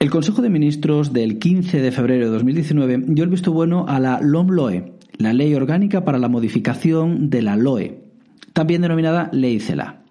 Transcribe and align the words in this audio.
El 0.00 0.10
Consejo 0.10 0.42
de 0.42 0.48
Ministros 0.48 1.12
del 1.12 1.40
15 1.40 1.80
de 1.80 1.90
febrero 1.90 2.26
de 2.26 2.30
2019 2.30 3.02
dio 3.08 3.24
el 3.24 3.30
visto 3.30 3.52
bueno 3.52 3.84
a 3.88 3.98
la 3.98 4.20
LOMLOE, 4.22 4.92
la 5.18 5.32
Ley 5.32 5.52
Orgánica 5.54 6.04
para 6.04 6.20
la 6.20 6.28
Modificación 6.28 7.30
de 7.30 7.42
la 7.42 7.56
LOE, 7.56 8.04
también 8.52 8.82
denominada 8.82 9.28
Ley 9.32 9.58
CELA. 9.58 10.04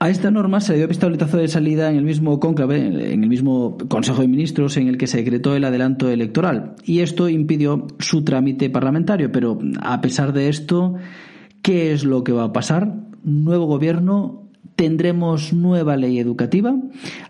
A 0.00 0.10
esta 0.10 0.32
norma 0.32 0.60
se 0.60 0.72
le 0.72 0.78
dio 0.78 0.88
pistoletazo 0.88 1.36
de 1.36 1.46
salida 1.46 1.90
en 1.92 1.96
el 1.96 2.02
mismo 2.02 2.40
cónclave, 2.40 3.12
en 3.12 3.22
el 3.22 3.28
mismo 3.28 3.78
Consejo 3.86 4.22
de 4.22 4.26
Ministros 4.26 4.76
en 4.76 4.88
el 4.88 4.98
que 4.98 5.06
se 5.06 5.18
decretó 5.18 5.54
el 5.54 5.62
adelanto 5.62 6.10
electoral, 6.10 6.74
y 6.84 7.00
esto 7.00 7.28
impidió 7.28 7.86
su 8.00 8.24
trámite 8.24 8.68
parlamentario. 8.68 9.30
Pero 9.30 9.60
a 9.80 10.00
pesar 10.00 10.32
de 10.32 10.48
esto, 10.48 10.96
¿qué 11.62 11.92
es 11.92 12.02
lo 12.02 12.24
que 12.24 12.32
va 12.32 12.46
a 12.46 12.52
pasar? 12.52 12.96
Nuevo 13.22 13.66
gobierno, 13.66 14.41
tendremos 14.76 15.52
nueva 15.52 15.96
ley 15.96 16.18
educativa. 16.18 16.74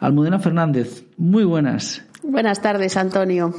Almudena 0.00 0.38
Fernández, 0.38 1.04
muy 1.16 1.45
buenas. 1.45 2.02
Buenas 2.22 2.62
tardes, 2.62 2.96
Antonio. 2.96 3.52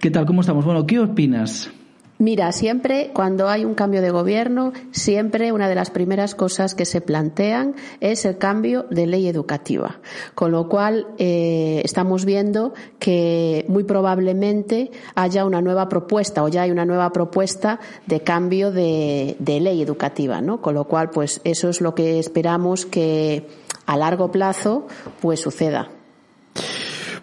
¿Qué 0.00 0.10
tal? 0.10 0.26
¿Cómo 0.26 0.40
estamos? 0.40 0.64
Bueno, 0.64 0.86
¿qué 0.86 0.98
opinas? 0.98 1.70
Mira, 2.18 2.50
siempre 2.50 3.12
cuando 3.14 3.48
hay 3.48 3.64
un 3.64 3.74
cambio 3.74 4.02
de 4.02 4.10
gobierno, 4.10 4.72
siempre 4.90 5.52
una 5.52 5.68
de 5.68 5.76
las 5.76 5.90
primeras 5.90 6.34
cosas 6.34 6.74
que 6.74 6.84
se 6.84 7.00
plantean 7.00 7.76
es 8.00 8.24
el 8.24 8.38
cambio 8.38 8.86
de 8.90 9.06
ley 9.06 9.28
educativa. 9.28 10.00
Con 10.34 10.50
lo 10.50 10.68
cual, 10.68 11.06
eh, 11.18 11.80
estamos 11.84 12.24
viendo 12.24 12.74
que 12.98 13.64
muy 13.68 13.84
probablemente 13.84 14.90
haya 15.14 15.44
una 15.44 15.62
nueva 15.62 15.88
propuesta 15.88 16.42
o 16.42 16.48
ya 16.48 16.62
hay 16.62 16.72
una 16.72 16.84
nueva 16.84 17.12
propuesta 17.12 17.78
de 18.06 18.20
cambio 18.20 18.72
de, 18.72 19.36
de 19.38 19.60
ley 19.60 19.80
educativa, 19.80 20.40
¿no? 20.40 20.60
Con 20.60 20.74
lo 20.74 20.84
cual, 20.84 21.10
pues 21.10 21.40
eso 21.44 21.68
es 21.68 21.80
lo 21.80 21.94
que 21.94 22.18
esperamos 22.18 22.84
que 22.84 23.46
a 23.86 23.96
largo 23.96 24.32
plazo 24.32 24.88
pues 25.20 25.40
suceda. 25.40 25.97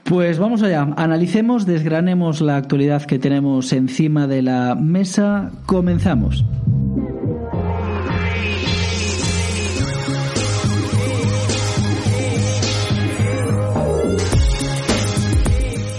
Pues 0.05 0.37
vamos 0.37 0.61
allá, 0.61 0.87
analicemos, 0.97 1.65
desgranemos 1.65 2.39
la 2.39 2.57
actualidad 2.57 3.01
que 3.05 3.17
tenemos 3.17 3.73
encima 3.73 4.27
de 4.27 4.43
la 4.43 4.75
mesa. 4.75 5.49
Comenzamos. 5.65 6.45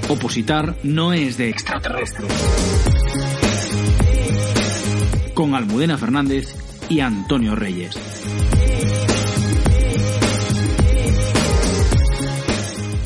Opositar 0.09 0.77
no 0.84 1.12
es 1.12 1.37
de 1.37 1.49
extraterrestre. 1.49 2.29
Con 5.34 5.57
Almudena 5.57 5.99
Fernández 5.99 6.55
y 6.89 7.01
Antonio 7.01 7.57
Reyes. 7.57 8.16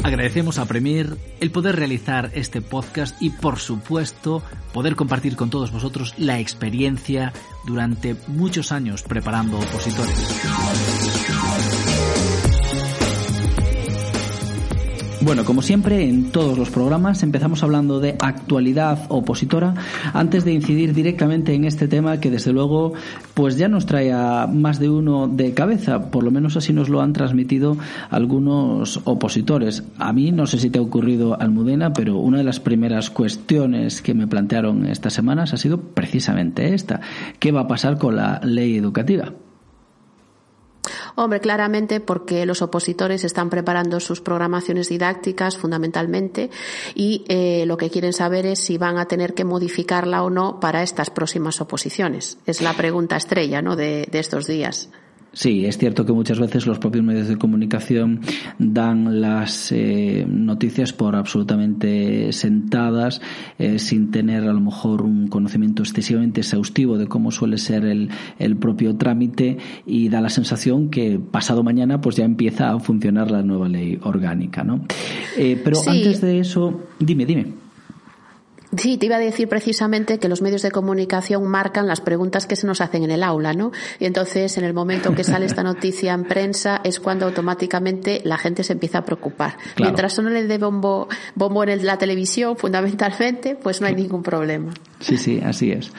Agradecemos 0.02 0.58
a 0.58 0.64
Premier 0.64 1.16
el 1.40 1.50
poder 1.50 1.76
realizar 1.76 2.30
este 2.34 2.62
podcast 2.62 3.20
y 3.20 3.30
por 3.30 3.58
supuesto 3.58 4.42
poder 4.72 4.96
compartir 4.96 5.36
con 5.36 5.50
todos 5.50 5.72
vosotros 5.72 6.14
la 6.16 6.38
experiencia 6.38 7.32
durante 7.66 8.16
muchos 8.26 8.72
años 8.72 9.02
preparando 9.02 9.58
opositores. 9.58 10.18
Bueno, 15.22 15.44
como 15.44 15.60
siempre, 15.60 16.08
en 16.08 16.32
todos 16.32 16.56
los 16.56 16.70
programas 16.70 17.22
empezamos 17.22 17.62
hablando 17.62 18.00
de 18.00 18.16
actualidad 18.18 19.04
opositora 19.10 19.74
antes 20.14 20.46
de 20.46 20.54
incidir 20.54 20.94
directamente 20.94 21.52
en 21.52 21.66
este 21.66 21.88
tema 21.88 22.20
que 22.20 22.30
desde 22.30 22.54
luego 22.54 22.94
pues 23.34 23.58
ya 23.58 23.68
nos 23.68 23.84
trae 23.84 24.12
a 24.12 24.46
más 24.46 24.80
de 24.80 24.88
uno 24.88 25.28
de 25.28 25.52
cabeza, 25.52 26.10
por 26.10 26.24
lo 26.24 26.30
menos 26.30 26.56
así 26.56 26.72
nos 26.72 26.88
lo 26.88 27.02
han 27.02 27.12
transmitido 27.12 27.76
algunos 28.08 29.00
opositores. 29.04 29.84
A 29.98 30.14
mí 30.14 30.32
no 30.32 30.46
sé 30.46 30.58
si 30.58 30.70
te 30.70 30.78
ha 30.78 30.82
ocurrido 30.82 31.38
Almudena, 31.38 31.92
pero 31.92 32.16
una 32.16 32.38
de 32.38 32.44
las 32.44 32.58
primeras 32.58 33.10
cuestiones 33.10 34.00
que 34.00 34.14
me 34.14 34.26
plantearon 34.26 34.86
estas 34.86 35.12
semanas 35.12 35.52
ha 35.52 35.58
sido 35.58 35.82
precisamente 35.82 36.72
esta. 36.72 37.02
¿Qué 37.38 37.52
va 37.52 37.62
a 37.62 37.68
pasar 37.68 37.98
con 37.98 38.16
la 38.16 38.40
ley 38.42 38.78
educativa? 38.78 39.34
Hombre, 41.22 41.40
claramente 41.40 42.00
porque 42.00 42.46
los 42.46 42.62
opositores 42.62 43.24
están 43.24 43.50
preparando 43.50 44.00
sus 44.00 44.22
programaciones 44.22 44.88
didácticas 44.88 45.58
fundamentalmente 45.58 46.48
y 46.94 47.26
eh, 47.28 47.64
lo 47.66 47.76
que 47.76 47.90
quieren 47.90 48.14
saber 48.14 48.46
es 48.46 48.60
si 48.60 48.78
van 48.78 48.96
a 48.96 49.04
tener 49.04 49.34
que 49.34 49.44
modificarla 49.44 50.22
o 50.22 50.30
no 50.30 50.60
para 50.60 50.82
estas 50.82 51.10
próximas 51.10 51.60
oposiciones. 51.60 52.38
Es 52.46 52.62
la 52.62 52.72
pregunta 52.72 53.18
estrella 53.18 53.60
¿no? 53.60 53.76
de 53.76 54.08
estos 54.14 54.46
días. 54.46 54.88
Sí, 55.32 55.64
es 55.64 55.78
cierto 55.78 56.04
que 56.04 56.12
muchas 56.12 56.40
veces 56.40 56.66
los 56.66 56.78
propios 56.78 57.04
medios 57.04 57.28
de 57.28 57.36
comunicación 57.36 58.20
dan 58.58 59.20
las 59.20 59.70
eh, 59.70 60.26
noticias 60.28 60.92
por 60.92 61.14
absolutamente 61.14 62.32
sentadas, 62.32 63.20
eh, 63.58 63.78
sin 63.78 64.10
tener 64.10 64.42
a 64.42 64.52
lo 64.52 64.60
mejor 64.60 65.02
un 65.02 65.28
conocimiento 65.28 65.82
excesivamente 65.82 66.40
exhaustivo 66.40 66.98
de 66.98 67.06
cómo 67.06 67.30
suele 67.30 67.58
ser 67.58 67.84
el, 67.84 68.10
el 68.38 68.56
propio 68.56 68.96
trámite 68.96 69.58
y 69.86 70.08
da 70.08 70.20
la 70.20 70.30
sensación 70.30 70.90
que 70.90 71.20
pasado 71.20 71.62
mañana 71.62 72.00
pues 72.00 72.16
ya 72.16 72.24
empieza 72.24 72.72
a 72.72 72.80
funcionar 72.80 73.30
la 73.30 73.42
nueva 73.42 73.68
ley 73.68 74.00
orgánica, 74.02 74.64
¿no? 74.64 74.84
Eh, 75.36 75.60
pero 75.62 75.78
antes 75.86 76.20
de 76.20 76.40
eso, 76.40 76.80
dime, 76.98 77.24
dime. 77.24 77.59
Sí, 78.76 78.98
te 78.98 79.06
iba 79.06 79.16
a 79.16 79.20
decir 79.20 79.48
precisamente 79.48 80.18
que 80.18 80.28
los 80.28 80.42
medios 80.42 80.62
de 80.62 80.70
comunicación 80.70 81.46
marcan 81.48 81.88
las 81.88 82.00
preguntas 82.00 82.46
que 82.46 82.54
se 82.54 82.66
nos 82.66 82.80
hacen 82.80 83.02
en 83.02 83.10
el 83.10 83.22
aula, 83.24 83.52
¿no? 83.52 83.72
Y 83.98 84.04
entonces, 84.04 84.56
en 84.58 84.64
el 84.64 84.74
momento 84.74 85.14
que 85.14 85.24
sale 85.24 85.46
esta 85.46 85.62
noticia 85.64 86.12
en 86.12 86.24
prensa, 86.24 86.80
es 86.84 87.00
cuando 87.00 87.26
automáticamente 87.26 88.20
la 88.24 88.38
gente 88.38 88.62
se 88.62 88.74
empieza 88.74 88.98
a 88.98 89.04
preocupar. 89.04 89.56
Mientras 89.78 90.18
no 90.20 90.30
le 90.30 90.46
dé 90.46 90.58
bombo, 90.58 91.08
bombo 91.34 91.64
en 91.64 91.84
la 91.84 91.98
televisión, 91.98 92.56
fundamentalmente, 92.56 93.56
pues 93.56 93.80
no 93.80 93.88
hay 93.88 93.94
ningún 93.94 94.22
problema. 94.22 94.72
Sí, 95.00 95.16
sí, 95.16 95.40
así 95.42 95.72
es. 95.72 95.90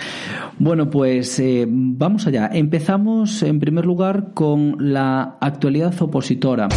Bueno, 0.57 0.89
pues 0.89 1.39
eh, 1.39 1.65
vamos 1.67 2.27
allá. 2.27 2.49
Empezamos, 2.53 3.43
en 3.43 3.59
primer 3.59 3.85
lugar, 3.85 4.33
con 4.33 4.77
la 4.79 5.37
actualidad 5.41 5.93
opositora. 6.01 6.69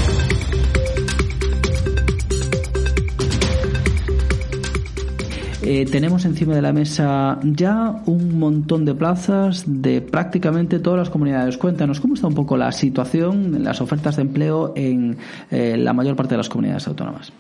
Eh, 5.67 5.87
tenemos 5.87 6.27
encima 6.27 6.55
de 6.55 6.61
la 6.61 6.75
mesa 6.75 7.39
ya 7.43 8.03
un 8.05 8.39
montón 8.39 8.85
de 8.85 8.95
plazas 8.95 9.65
de 9.67 10.03
prácticamente 10.03 10.79
todas 10.79 10.99
las 10.99 11.09
comunidades. 11.09 11.57
Cuéntanos, 11.57 12.01
¿cómo 12.01 12.13
está 12.13 12.27
un 12.27 12.35
poco 12.35 12.59
la 12.59 12.71
situación, 12.71 13.65
las 13.65 13.81
ofertas 13.81 14.17
de 14.17 14.23
empleo 14.23 14.75
en 14.77 15.17
eh, 15.51 15.79
la 15.79 15.95
mayor 15.95 16.17
parte 16.17 16.35
de 16.35 16.37
las 16.37 16.51
comunidades 16.51 16.87
autónomas? 16.87 17.33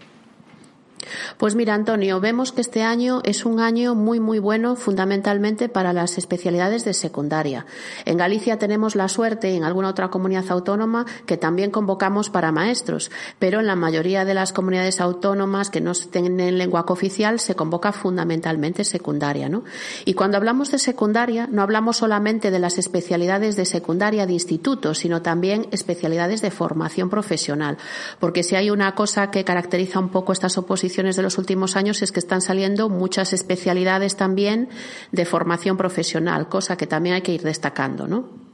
Pues 1.38 1.54
mira, 1.54 1.74
Antonio, 1.74 2.20
vemos 2.20 2.52
que 2.52 2.60
este 2.60 2.82
año 2.82 3.20
es 3.24 3.44
un 3.44 3.60
año 3.60 3.94
muy, 3.94 4.20
muy 4.20 4.38
bueno 4.38 4.76
fundamentalmente 4.76 5.68
para 5.68 5.92
las 5.92 6.18
especialidades 6.18 6.84
de 6.84 6.94
secundaria. 6.94 7.66
En 8.04 8.16
Galicia 8.16 8.58
tenemos 8.58 8.94
la 8.94 9.08
suerte, 9.08 9.54
en 9.54 9.64
alguna 9.64 9.88
otra 9.88 10.08
comunidad 10.08 10.44
autónoma, 10.48 11.06
que 11.26 11.36
también 11.36 11.70
convocamos 11.70 12.30
para 12.30 12.52
maestros, 12.52 13.10
pero 13.38 13.60
en 13.60 13.66
la 13.66 13.76
mayoría 13.76 14.24
de 14.24 14.34
las 14.34 14.52
comunidades 14.52 15.00
autónomas 15.00 15.70
que 15.70 15.80
no 15.80 15.92
tienen 15.92 16.58
lengua 16.58 16.86
cooficial 16.86 17.40
se 17.40 17.54
convoca 17.54 17.92
fundamentalmente 17.92 18.84
secundaria, 18.84 19.48
¿no? 19.48 19.64
Y 20.04 20.14
cuando 20.14 20.36
hablamos 20.36 20.70
de 20.70 20.78
secundaria, 20.78 21.48
no 21.50 21.62
hablamos 21.62 21.98
solamente 21.98 22.50
de 22.50 22.58
las 22.58 22.78
especialidades 22.78 23.56
de 23.56 23.64
secundaria 23.64 24.26
de 24.26 24.32
instituto, 24.32 24.94
sino 24.94 25.22
también 25.22 25.66
especialidades 25.70 26.42
de 26.42 26.50
formación 26.50 27.10
profesional. 27.10 27.78
Porque 28.18 28.42
si 28.42 28.56
hay 28.56 28.70
una 28.70 28.94
cosa 28.94 29.30
que 29.30 29.44
caracteriza 29.44 29.98
un 29.98 30.08
poco 30.08 30.32
estas 30.32 30.56
oposiciones 30.58 31.03
de 31.12 31.22
los 31.22 31.38
últimos 31.38 31.76
años 31.76 32.02
es 32.02 32.12
que 32.12 32.18
están 32.18 32.40
saliendo 32.40 32.88
muchas 32.88 33.32
especialidades 33.32 34.16
también 34.16 34.68
de 35.12 35.24
formación 35.24 35.76
profesional, 35.76 36.48
cosa 36.48 36.76
que 36.76 36.86
también 36.86 37.16
hay 37.16 37.22
que 37.22 37.34
ir 37.34 37.42
destacando, 37.42 38.06
¿no? 38.06 38.44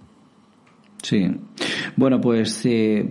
Sí. 1.02 1.30
Bueno, 1.96 2.20
pues 2.20 2.60
eh, 2.66 3.08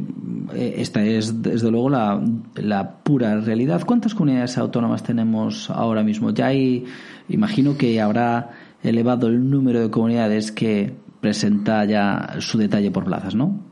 esta 0.53 1.03
es 1.03 1.41
desde 1.41 1.71
luego 1.71 1.89
la, 1.89 2.21
la, 2.55 2.97
pura 2.97 3.39
realidad. 3.39 3.81
¿Cuántas 3.85 4.13
comunidades 4.13 4.57
autónomas 4.57 5.01
tenemos 5.01 5.69
ahora 5.69 6.03
mismo? 6.03 6.31
Ya 6.31 6.47
hay, 6.47 6.85
imagino 7.29 7.77
que 7.77 7.99
habrá 7.99 8.51
elevado 8.83 9.27
el 9.27 9.49
número 9.49 9.81
de 9.81 9.89
comunidades 9.89 10.51
que 10.51 10.93
presenta 11.19 11.83
ya 11.85 12.35
su 12.39 12.57
detalle 12.57 12.91
por 12.91 13.05
plazas, 13.05 13.35
¿no? 13.35 13.68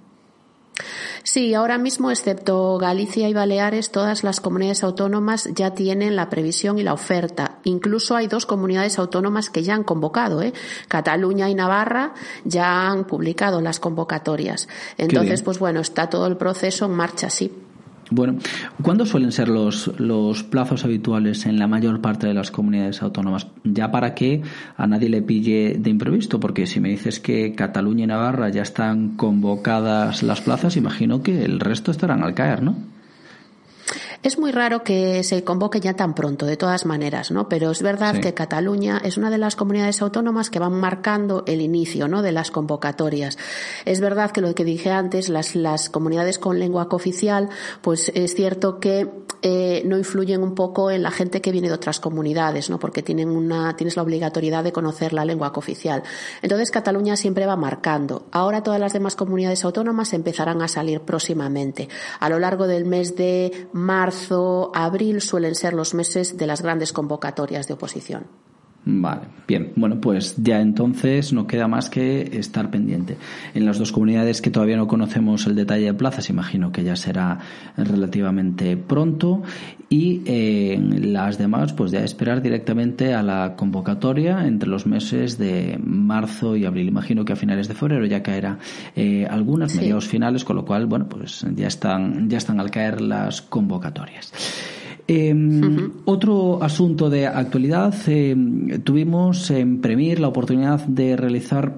Sí, 1.24 1.54
ahora 1.54 1.78
mismo, 1.78 2.12
excepto 2.12 2.78
Galicia 2.78 3.28
y 3.28 3.34
Baleares, 3.34 3.92
todas 3.92 4.24
las 4.24 4.40
comunidades 4.40 4.84
autónomas 4.84 5.50
ya 5.54 5.74
tienen 5.74 6.16
la 6.16 6.30
previsión 6.30 6.80
y 6.80 6.84
la 6.84 6.94
oferta. 6.94 7.60
Incluso 7.64 8.16
hay 8.16 8.28
dos 8.28 8.46
comunidades 8.46 8.98
autónomas 9.00 9.50
que 9.50 9.64
ya 9.64 9.76
han 9.76 9.84
convocado, 9.84 10.42
¿eh? 10.42 10.54
Cataluña 10.88 11.50
y 11.50 11.56
Navarra 11.56 12.14
ya 12.46 12.88
han 12.88 13.06
publicado 13.06 13.62
las 13.62 13.80
convocatorias. 13.80 14.68
Entonces, 14.98 15.42
pues 15.42 15.60
bueno, 15.60 15.82
está 15.82 16.10
todo 16.10 16.28
el 16.28 16.38
proceso 16.38 16.86
en 16.86 16.92
marcha, 16.92 17.30
sí. 17.30 17.67
Bueno, 18.10 18.38
¿cuándo 18.82 19.06
suelen 19.06 19.32
ser 19.32 19.50
los, 19.50 19.92
los 20.00 20.44
plazos 20.44 20.86
habituales 20.86 21.46
en 21.46 21.60
la 21.60 21.68
mayor 21.68 22.00
parte 22.00 22.26
de 22.28 22.34
las 22.34 22.52
comunidades 22.52 23.02
autónomas? 23.02 23.48
Ya 23.66 23.92
para 23.92 24.16
que 24.16 24.42
a 24.78 24.88
nadie 24.88 25.10
le 25.10 25.22
pille 25.22 25.76
de 25.78 25.90
imprevisto, 25.90 26.40
porque 26.40 26.68
si 26.68 26.80
me 26.80 26.90
dices 26.90 27.20
que 27.20 27.54
Cataluña 27.54 28.06
y 28.06 28.08
Navarra 28.08 28.50
ya 28.50 28.62
están 28.62 29.18
convocadas 29.18 30.24
las 30.24 30.42
plazas, 30.42 30.78
imagino 30.78 31.22
que 31.22 31.44
el 31.44 31.60
resto 31.60 31.92
estarán 31.92 32.24
al 32.24 32.34
caer, 32.34 32.64
¿no? 32.64 32.76
Es 34.24 34.40
muy 34.40 34.52
raro 34.52 34.84
que 34.84 35.24
se 35.24 35.44
convoque 35.44 35.80
ya 35.80 35.94
tan 35.94 36.16
pronto, 36.16 36.46
de 36.46 36.58
todas 36.58 36.86
maneras, 36.86 37.32
¿no? 37.32 37.48
Pero 37.48 37.72
es 37.72 37.82
verdad 37.82 38.20
que 38.20 38.34
Cataluña 38.34 39.00
es 39.04 39.18
una 39.18 39.30
de 39.30 39.38
las 39.38 39.56
comunidades 39.56 40.02
autónomas 40.02 40.50
que 40.50 40.60
van 40.60 40.74
marcando 40.74 41.44
el 41.46 41.62
inicio, 41.62 42.08
¿no? 42.08 42.22
De 42.22 42.32
las 42.32 42.52
convocatorias. 42.52 43.38
Es 43.86 44.00
verdad 44.00 44.32
que 44.32 44.42
lo 44.42 44.54
que 44.56 44.64
dije 44.64 44.92
antes, 44.92 45.30
las, 45.30 45.56
las 45.56 45.90
comunidades 45.90 46.40
con 46.40 46.60
lengua 46.60 46.90
cooficial, 46.90 47.50
pues 47.82 48.12
es 48.16 48.34
cierto 48.36 48.80
que 48.80 49.08
eh, 49.44 49.84
no 49.86 49.98
influyen 49.98 50.42
un 50.42 50.56
poco 50.56 50.90
en 50.90 51.04
la 51.04 51.12
gente 51.12 51.42
que 51.42 51.52
viene 51.52 51.68
de 51.68 51.76
otras 51.76 52.00
comunidades, 52.00 52.70
¿no? 52.70 52.80
Porque 52.80 53.04
tienen 53.04 53.30
una, 53.30 53.76
tienes 53.76 53.96
la 53.96 54.02
obligatoriedad 54.02 54.64
de 54.64 54.72
conocer 54.72 55.14
la 55.14 55.26
lengua 55.26 55.54
cooficial. 55.54 56.02
Entonces 56.42 56.72
Cataluña 56.72 57.16
siempre 57.16 57.46
va 57.46 57.56
marcando. 57.56 58.26
Ahora 58.32 58.64
todas 58.64 58.80
las 58.80 58.94
demás 58.94 59.16
comunidades 59.16 59.64
autónomas 59.64 60.14
empezarán 60.14 60.62
a 60.62 60.68
salir 60.68 61.02
próximamente. 61.02 61.88
A 62.20 62.30
lo 62.30 62.40
largo 62.40 62.68
del 62.68 62.86
mes 62.86 63.16
de 63.16 63.68
marzo, 63.74 64.07
abril 64.74 65.22
suelen 65.22 65.56
ser 65.56 65.74
los 65.74 65.94
meses 65.94 66.38
de 66.38 66.48
las 66.48 66.62
grandes 66.62 66.94
convocatorias 66.94 67.68
de 67.68 67.74
oposición. 67.74 68.28
Vale, 68.90 69.24
bien. 69.46 69.74
Bueno, 69.76 70.00
pues 70.00 70.36
ya 70.38 70.62
entonces 70.62 71.34
no 71.34 71.46
queda 71.46 71.68
más 71.68 71.90
que 71.90 72.22
estar 72.40 72.72
pendiente. 72.72 73.18
En 73.54 73.66
las 73.66 73.78
dos 73.78 73.92
comunidades 73.92 74.42
que 74.42 74.50
todavía 74.50 74.78
no 74.78 74.88
conocemos 74.88 75.46
el 75.46 75.56
detalle 75.56 75.88
de 75.88 75.94
plazas, 75.94 76.30
imagino 76.30 76.72
que 76.72 76.86
ya 76.86 76.96
será 76.96 77.38
relativamente 77.76 78.78
pronto. 78.78 79.44
Y 79.90 80.22
en 80.26 81.12
las 81.12 81.38
demás, 81.38 81.74
pues 81.74 81.92
ya 81.92 82.00
esperar 82.00 82.42
directamente 82.42 83.14
a 83.14 83.22
la 83.24 83.58
convocatoria 83.58 84.48
entre 84.48 84.70
los 84.70 84.86
meses 84.86 85.38
de 85.38 85.78
marzo 85.84 86.56
y 86.56 86.64
abril. 86.64 86.88
Imagino 86.88 87.26
que 87.26 87.34
a 87.34 87.36
finales 87.36 87.68
de 87.68 87.74
febrero 87.74 88.06
ya 88.06 88.24
caerá 88.24 88.60
eh, 88.96 89.28
algunas, 89.30 89.76
mediados 89.76 90.08
finales, 90.08 90.46
con 90.46 90.56
lo 90.56 90.64
cual, 90.64 90.86
bueno, 90.86 91.10
pues 91.10 91.46
ya 91.56 91.68
están, 91.68 92.30
ya 92.30 92.38
están 92.38 92.62
al 92.62 92.72
caer 92.72 93.02
las 93.02 93.42
convocatorias. 93.42 94.32
Em, 95.08 95.92
otro 96.04 96.62
asunto 96.62 97.10
de 97.10 97.28
actualidad, 97.28 97.94
em, 98.08 98.82
tuvimos 98.84 99.50
en 99.52 99.80
Premier 99.80 100.20
la 100.20 100.28
oportunidad 100.28 100.82
de 100.86 101.16
realizar 101.16 101.74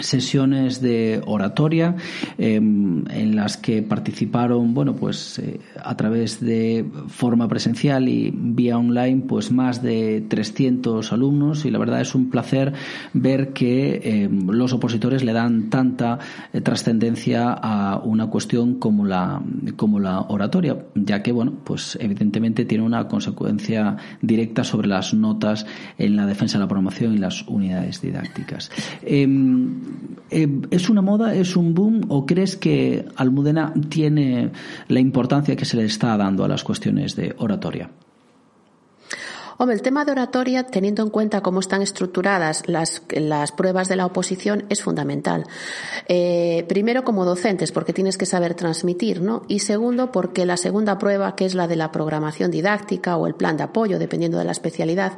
sesiones 0.00 0.80
de 0.80 1.22
oratoria 1.26 1.96
em, 2.38 3.04
en 3.10 3.36
las 3.36 3.56
que 3.56 3.82
participaron 3.82 4.74
bueno 4.74 4.96
pues 4.96 5.38
eh, 5.38 5.60
a 5.82 5.96
través 5.96 6.40
de 6.40 6.86
forma 7.08 7.48
presencial 7.48 8.08
y 8.08 8.32
vía 8.34 8.78
online 8.78 9.24
pues 9.28 9.50
más 9.50 9.82
de 9.82 10.24
300 10.28 11.12
alumnos. 11.12 11.64
Y 11.64 11.70
la 11.70 11.78
verdad 11.78 12.00
es 12.00 12.14
un 12.14 12.30
placer 12.30 12.72
ver 13.12 13.52
que 13.52 14.00
em, 14.04 14.48
los 14.48 14.72
opositores 14.72 15.24
le 15.24 15.32
dan 15.32 15.68
tanta 15.68 16.18
eh, 16.52 16.60
trascendencia 16.60 17.52
a 17.52 17.98
una 17.98 18.28
cuestión 18.28 18.76
como 18.76 19.04
la 19.04 19.42
como 19.76 20.00
la 20.00 20.20
oratoria 20.20 20.86
ya 20.94 21.22
que 21.22 21.32
bueno 21.32 21.52
pues 21.64 21.98
evidentemente 22.00 22.64
tiene 22.64 22.84
una 22.84 23.08
consecuencia 23.08 23.96
directa 24.20 24.64
sobre 24.64 24.88
las 24.88 25.14
notas 25.14 25.66
en 25.98 26.16
la 26.16 26.26
defensa 26.26 26.58
de 26.58 26.64
la 26.64 26.68
promoción 26.68 27.14
y 27.14 27.18
las 27.18 27.42
unidades 27.46 28.00
didácticas. 28.00 28.70
Em, 29.02 29.81
¿Es 30.30 30.88
una 30.88 31.02
moda, 31.02 31.34
es 31.34 31.56
un 31.56 31.74
boom 31.74 32.06
o 32.08 32.24
crees 32.24 32.56
que 32.56 33.04
Almudena 33.16 33.74
tiene 33.90 34.50
la 34.88 35.00
importancia 35.00 35.56
que 35.56 35.66
se 35.66 35.76
le 35.76 35.84
está 35.84 36.16
dando 36.16 36.44
a 36.44 36.48
las 36.48 36.64
cuestiones 36.64 37.16
de 37.16 37.34
oratoria? 37.36 37.90
Hombre, 39.58 39.76
el 39.76 39.82
tema 39.82 40.04
de 40.04 40.12
oratoria, 40.12 40.64
teniendo 40.64 41.02
en 41.02 41.10
cuenta 41.10 41.42
cómo 41.42 41.60
están 41.60 41.82
estructuradas 41.82 42.62
las, 42.66 43.02
las 43.10 43.52
pruebas 43.52 43.88
de 43.88 43.96
la 43.96 44.06
oposición, 44.06 44.64
es 44.70 44.82
fundamental. 44.82 45.44
Eh, 46.08 46.64
primero, 46.68 47.04
como 47.04 47.24
docentes, 47.24 47.70
porque 47.70 47.92
tienes 47.92 48.16
que 48.16 48.26
saber 48.26 48.54
transmitir, 48.54 49.20
¿no? 49.20 49.42
Y 49.48 49.58
segundo, 49.60 50.10
porque 50.10 50.46
la 50.46 50.56
segunda 50.56 50.98
prueba, 50.98 51.36
que 51.36 51.44
es 51.44 51.54
la 51.54 51.68
de 51.68 51.76
la 51.76 51.92
programación 51.92 52.50
didáctica 52.50 53.16
o 53.16 53.26
el 53.26 53.34
plan 53.34 53.56
de 53.56 53.64
apoyo, 53.64 53.98
dependiendo 53.98 54.38
de 54.38 54.44
la 54.44 54.52
especialidad, 54.52 55.12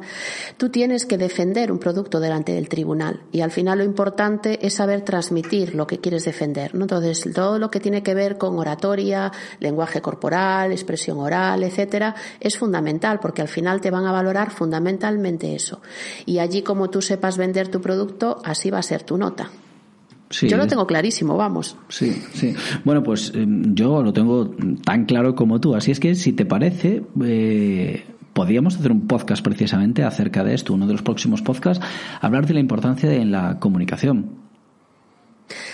tú 0.57 0.69
tienes 0.69 1.05
que 1.05 1.17
defender 1.17 1.71
un 1.71 1.79
producto 1.79 2.19
delante 2.19 2.51
del 2.51 2.67
tribunal. 2.67 3.21
Y 3.31 3.41
al 3.41 3.51
final 3.51 3.77
lo 3.77 3.83
importante 3.83 4.65
es 4.65 4.73
saber 4.73 5.01
transmitir 5.01 5.75
lo 5.75 5.87
que 5.87 5.99
quieres 5.99 6.25
defender, 6.25 6.75
¿no? 6.75 6.83
Entonces, 6.83 7.25
todo 7.33 7.57
lo 7.57 7.71
que 7.71 7.79
tiene 7.79 8.03
que 8.03 8.13
ver 8.13 8.37
con 8.37 8.59
oratoria, 8.59 9.31
lenguaje 9.59 10.01
corporal, 10.01 10.71
expresión 10.71 11.19
oral, 11.19 11.63
etcétera, 11.63 12.15
es 12.39 12.57
fundamental, 12.57 13.19
porque 13.19 13.41
al 13.41 13.47
final 13.47 13.79
te 13.81 13.91
van 13.91 14.05
a 14.05 14.11
valorar 14.11 14.24
fundamentalmente 14.51 15.55
eso. 15.55 15.81
Y 16.25 16.39
allí, 16.39 16.61
como 16.61 16.89
tú 16.89 17.01
sepas 17.01 17.37
vender 17.37 17.67
tu 17.67 17.81
producto, 17.81 18.41
así 18.43 18.69
va 18.69 18.79
a 18.79 18.83
ser 18.83 19.03
tu 19.03 19.17
nota. 19.17 19.49
Yo 20.29 20.57
lo 20.57 20.67
tengo 20.67 20.87
clarísimo, 20.87 21.37
vamos. 21.37 21.77
Sí, 21.87 22.11
sí. 22.33 22.53
Bueno, 22.83 23.03
pues 23.03 23.31
em, 23.35 23.75
yo 23.75 24.01
lo 24.01 24.11
tengo 24.11 24.51
tan 24.83 25.05
claro 25.05 25.35
como 25.35 25.59
tú. 25.61 25.75
Así 25.75 25.91
es 25.91 25.99
que, 25.99 26.15
si 26.15 26.33
te 26.33 26.45
parece, 26.45 27.03
eh, 27.23 28.03
podríamos 28.33 28.75
hacer 28.75 28.91
un 28.91 29.07
podcast 29.07 29.43
precisamente 29.43 30.03
acerca 30.03 30.43
de 30.43 30.53
esto, 30.53 30.73
uno 30.73 30.87
de 30.87 30.93
los 30.93 31.03
próximos 31.03 31.41
podcasts, 31.41 31.85
hablar 32.21 32.47
de 32.47 32.55
la 32.55 32.59
importancia 32.59 33.07
de 33.07 33.23
la 33.23 33.59
comunicación. 33.59 34.44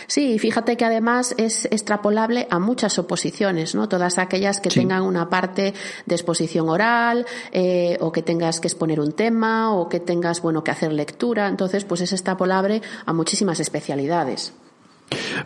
Sí, 0.08 0.40
fíjate 0.40 0.76
que 0.76 0.86
además 0.86 1.34
es 1.38 1.66
extrapolable 1.66 2.48
a 2.50 2.60
muchas 2.60 3.00
oposiciones, 3.00 3.76
¿no? 3.76 3.88
Todas 3.88 4.18
aquellas 4.18 4.60
que 4.60 4.70
tengan 4.70 5.04
una 5.04 5.30
parte 5.30 5.74
de 6.06 6.16
exposición 6.16 6.70
oral, 6.70 7.26
eh, 7.52 7.98
o 8.02 8.12
que 8.12 8.22
tengas 8.22 8.60
que 8.60 8.68
exponer 8.68 9.00
un 9.00 9.14
tema, 9.14 9.74
o 9.74 9.88
que 9.88 10.00
tengas, 10.00 10.42
bueno, 10.42 10.64
que 10.64 10.72
hacer 10.72 10.92
lectura. 10.92 11.48
Entonces, 11.48 11.86
pues 11.86 12.02
es 12.02 12.12
extrapolable 12.12 12.82
a 13.06 13.14
muchísimas 13.14 13.60
especialidades. 13.60 14.54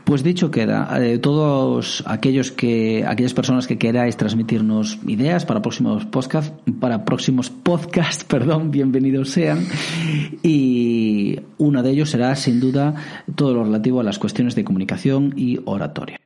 Pues 0.03 0.23
dicho 0.23 0.51
queda, 0.51 0.87
eh, 1.01 1.17
todos 1.17 2.03
aquellos 2.05 2.51
que, 2.51 3.03
aquellas 3.07 3.33
personas 3.33 3.65
que 3.65 3.77
queráis 3.77 4.15
transmitirnos 4.15 4.99
ideas 5.07 5.45
para 5.45 5.61
próximos 5.61 6.05
podcast, 6.05 6.53
para 6.79 7.05
próximos 7.05 7.49
podcasts, 7.63 8.23
perdón, 8.23 8.69
bienvenidos 8.69 9.29
sean. 9.29 9.65
Y 10.43 10.84
uno 11.57 11.83
de 11.83 11.91
ellos 11.91 12.09
será 12.09 12.35
sin 12.35 12.59
duda 12.59 12.95
todo 13.35 13.53
lo 13.53 13.63
relativo 13.63 13.99
a 13.99 14.03
las 14.03 14.19
cuestiones 14.19 14.55
de 14.55 14.63
comunicación 14.63 15.33
y 15.35 15.59
oratoria. 15.65 16.19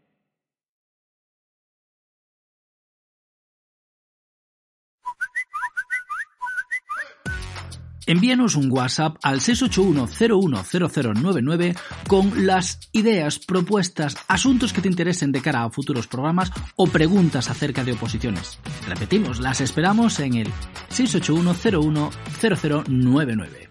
Envíanos 8.10 8.56
un 8.56 8.72
WhatsApp 8.72 9.18
al 9.22 9.40
681-010099 9.40 11.78
con 12.08 12.48
las 12.48 12.80
ideas, 12.92 13.38
propuestas, 13.38 14.18
asuntos 14.28 14.74
que 14.74 14.82
te 14.82 14.88
interesen 14.88 15.32
de 15.32 15.44
cara 15.44 15.64
a 15.64 15.70
futuros 15.70 16.08
programas 16.08 16.52
o 16.76 16.88
preguntas 16.88 17.52
acerca 17.52 17.84
de 17.84 17.92
oposiciones. 17.92 18.58
Repetimos, 18.88 19.40
las 19.40 19.62
esperamos 19.62 20.20
en 20.20 20.38
el 20.38 20.48
681-010099. 20.90 23.69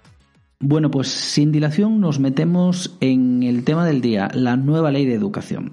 Bueno, 0.60 0.90
pues 0.90 1.06
sin 1.06 1.52
dilación 1.52 2.00
nos 2.00 2.18
metemos 2.18 2.96
en 2.98 3.44
el 3.44 3.62
tema 3.62 3.86
del 3.86 4.00
día, 4.00 4.28
la 4.34 4.56
nueva 4.56 4.90
ley 4.90 5.04
de 5.04 5.14
educación. 5.14 5.70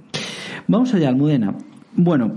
Vamos 0.68 0.94
allá, 0.94 1.10
Almudena. 1.10 1.56
Bueno, 1.96 2.34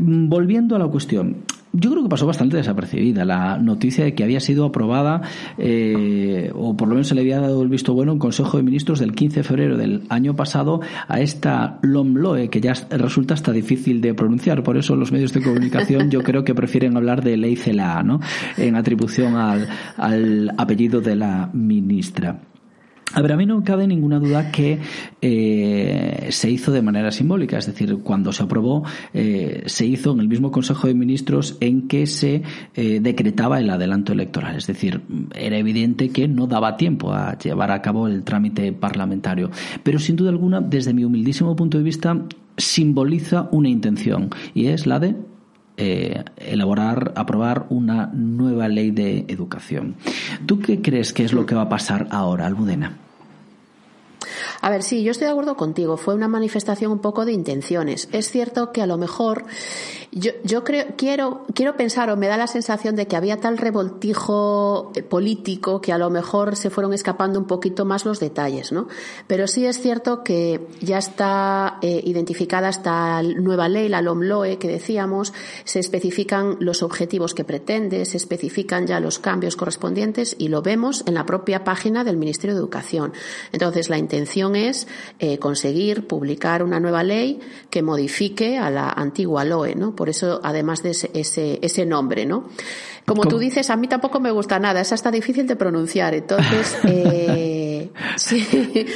volviendo 0.00 0.74
a 0.74 0.80
la 0.80 0.88
cuestión, 0.88 1.44
yo 1.72 1.90
creo 1.90 2.02
que 2.02 2.08
pasó 2.08 2.26
bastante 2.26 2.56
desapercibida 2.56 3.24
la 3.24 3.58
noticia 3.58 4.04
de 4.04 4.14
que 4.14 4.24
había 4.24 4.40
sido 4.40 4.66
aprobada, 4.66 5.22
eh, 5.58 6.50
o 6.54 6.76
por 6.76 6.88
lo 6.88 6.94
menos 6.94 7.08
se 7.08 7.14
le 7.14 7.22
había 7.22 7.40
dado 7.40 7.62
el 7.62 7.68
visto 7.68 7.94
bueno 7.94 8.12
en 8.12 8.18
Consejo 8.18 8.56
de 8.56 8.62
Ministros 8.62 9.00
del 9.00 9.14
15 9.14 9.40
de 9.40 9.44
febrero 9.44 9.76
del 9.76 10.02
año 10.08 10.36
pasado 10.36 10.80
a 11.08 11.20
esta 11.20 11.78
LOMLOE, 11.82 12.50
que 12.50 12.60
ya 12.60 12.74
resulta 12.90 13.34
hasta 13.34 13.52
difícil 13.52 14.00
de 14.00 14.14
pronunciar. 14.14 14.62
Por 14.62 14.76
eso 14.76 14.96
los 14.96 15.12
medios 15.12 15.32
de 15.32 15.42
comunicación 15.42 16.10
yo 16.10 16.22
creo 16.22 16.44
que 16.44 16.54
prefieren 16.54 16.96
hablar 16.96 17.22
de 17.22 17.36
ley 17.36 17.56
CELA, 17.56 18.02
¿no? 18.02 18.20
En 18.56 18.76
atribución 18.76 19.36
al, 19.36 19.68
al 19.96 20.52
apellido 20.58 21.00
de 21.00 21.16
la 21.16 21.48
ministra. 21.52 22.51
A 23.14 23.20
ver, 23.20 23.32
a 23.32 23.36
mí 23.36 23.44
no 23.44 23.62
cabe 23.62 23.86
ninguna 23.86 24.18
duda 24.18 24.50
que 24.50 24.78
eh, 25.20 26.28
se 26.30 26.50
hizo 26.50 26.72
de 26.72 26.80
manera 26.80 27.10
simbólica, 27.10 27.58
es 27.58 27.66
decir, 27.66 27.98
cuando 27.98 28.32
se 28.32 28.42
aprobó, 28.42 28.84
eh, 29.12 29.64
se 29.66 29.84
hizo 29.84 30.12
en 30.12 30.20
el 30.20 30.28
mismo 30.28 30.50
Consejo 30.50 30.86
de 30.86 30.94
Ministros 30.94 31.58
en 31.60 31.88
que 31.88 32.06
se 32.06 32.42
eh, 32.74 33.00
decretaba 33.00 33.60
el 33.60 33.68
adelanto 33.68 34.12
electoral, 34.12 34.56
es 34.56 34.66
decir, 34.66 35.02
era 35.34 35.58
evidente 35.58 36.08
que 36.08 36.26
no 36.26 36.46
daba 36.46 36.76
tiempo 36.78 37.12
a 37.12 37.36
llevar 37.36 37.70
a 37.70 37.82
cabo 37.82 38.08
el 38.08 38.22
trámite 38.22 38.72
parlamentario, 38.72 39.50
pero 39.82 39.98
sin 39.98 40.16
duda 40.16 40.30
alguna, 40.30 40.62
desde 40.62 40.94
mi 40.94 41.04
humildísimo 41.04 41.54
punto 41.54 41.76
de 41.76 41.84
vista, 41.84 42.16
simboliza 42.56 43.48
una 43.52 43.68
intención 43.68 44.30
y 44.54 44.66
es 44.66 44.86
la 44.86 44.98
de 44.98 45.16
elaborar, 45.76 47.12
aprobar 47.16 47.66
una 47.70 48.10
nueva 48.12 48.68
ley 48.68 48.90
de 48.90 49.24
educación. 49.28 49.96
¿Tú 50.46 50.60
qué 50.60 50.82
crees 50.82 51.12
que 51.12 51.24
es 51.24 51.32
lo 51.32 51.46
que 51.46 51.54
va 51.54 51.62
a 51.62 51.68
pasar 51.68 52.08
ahora, 52.10 52.46
Almudena? 52.46 52.98
A 54.62 54.70
ver, 54.70 54.82
sí, 54.82 55.02
yo 55.02 55.10
estoy 55.10 55.26
de 55.26 55.32
acuerdo 55.32 55.56
contigo. 55.56 55.96
Fue 55.98 56.14
una 56.14 56.28
manifestación 56.28 56.92
un 56.92 57.00
poco 57.00 57.26
de 57.26 57.32
intenciones. 57.32 58.08
Es 58.12 58.30
cierto 58.30 58.72
que 58.72 58.80
a 58.80 58.86
lo 58.86 58.96
mejor 58.96 59.44
Yo, 60.14 60.32
yo 60.44 60.62
creo, 60.62 60.88
quiero, 60.98 61.46
quiero 61.54 61.74
pensar 61.74 62.10
o 62.10 62.18
me 62.18 62.26
da 62.26 62.36
la 62.36 62.46
sensación 62.46 62.96
de 62.96 63.06
que 63.06 63.16
había 63.16 63.38
tal 63.38 63.56
revoltijo 63.56 64.92
eh, 64.94 65.02
político 65.02 65.80
que 65.80 65.90
a 65.90 65.96
lo 65.96 66.10
mejor 66.10 66.54
se 66.54 66.68
fueron 66.68 66.92
escapando 66.92 67.38
un 67.38 67.46
poquito 67.46 67.86
más 67.86 68.04
los 68.04 68.20
detalles, 68.20 68.72
¿no? 68.72 68.88
Pero 69.26 69.46
sí 69.46 69.64
es 69.64 69.80
cierto 69.80 70.22
que 70.22 70.60
ya 70.82 70.98
está 70.98 71.78
eh, 71.80 72.02
identificada 72.04 72.68
esta 72.68 73.22
nueva 73.22 73.70
ley, 73.70 73.88
la 73.88 74.02
LOMLOE, 74.02 74.58
que 74.58 74.68
decíamos, 74.68 75.32
se 75.64 75.78
especifican 75.80 76.58
los 76.60 76.82
objetivos 76.82 77.32
que 77.32 77.44
pretende, 77.44 78.04
se 78.04 78.18
especifican 78.18 78.86
ya 78.86 79.00
los 79.00 79.18
cambios 79.18 79.56
correspondientes 79.56 80.36
y 80.38 80.48
lo 80.48 80.60
vemos 80.60 81.04
en 81.06 81.14
la 81.14 81.24
propia 81.24 81.64
página 81.64 82.04
del 82.04 82.18
Ministerio 82.18 82.54
de 82.54 82.60
Educación. 82.60 83.14
Entonces, 83.50 83.88
la 83.88 83.96
intención 83.96 84.51
es 84.56 84.86
eh, 85.18 85.38
conseguir 85.38 86.06
publicar 86.06 86.62
una 86.62 86.80
nueva 86.80 87.02
ley 87.02 87.40
que 87.70 87.82
modifique 87.82 88.58
a 88.58 88.70
la 88.70 88.88
antigua 88.88 89.44
LOE, 89.44 89.74
¿no? 89.74 89.94
por 89.94 90.08
eso 90.08 90.40
además 90.42 90.82
de 90.82 90.90
ese, 90.90 91.58
ese, 91.62 91.86
nombre, 91.86 92.26
¿no? 92.26 92.48
Como 93.04 93.24
tú 93.26 93.38
dices, 93.38 93.68
a 93.70 93.76
mí 93.76 93.88
tampoco 93.88 94.20
me 94.20 94.30
gusta 94.30 94.60
nada, 94.60 94.80
es 94.80 94.92
hasta 94.92 95.10
difícil 95.10 95.46
de 95.46 95.56
pronunciar, 95.56 96.14
entonces 96.14 96.76
eh, 96.84 97.51
sí, 98.16 98.46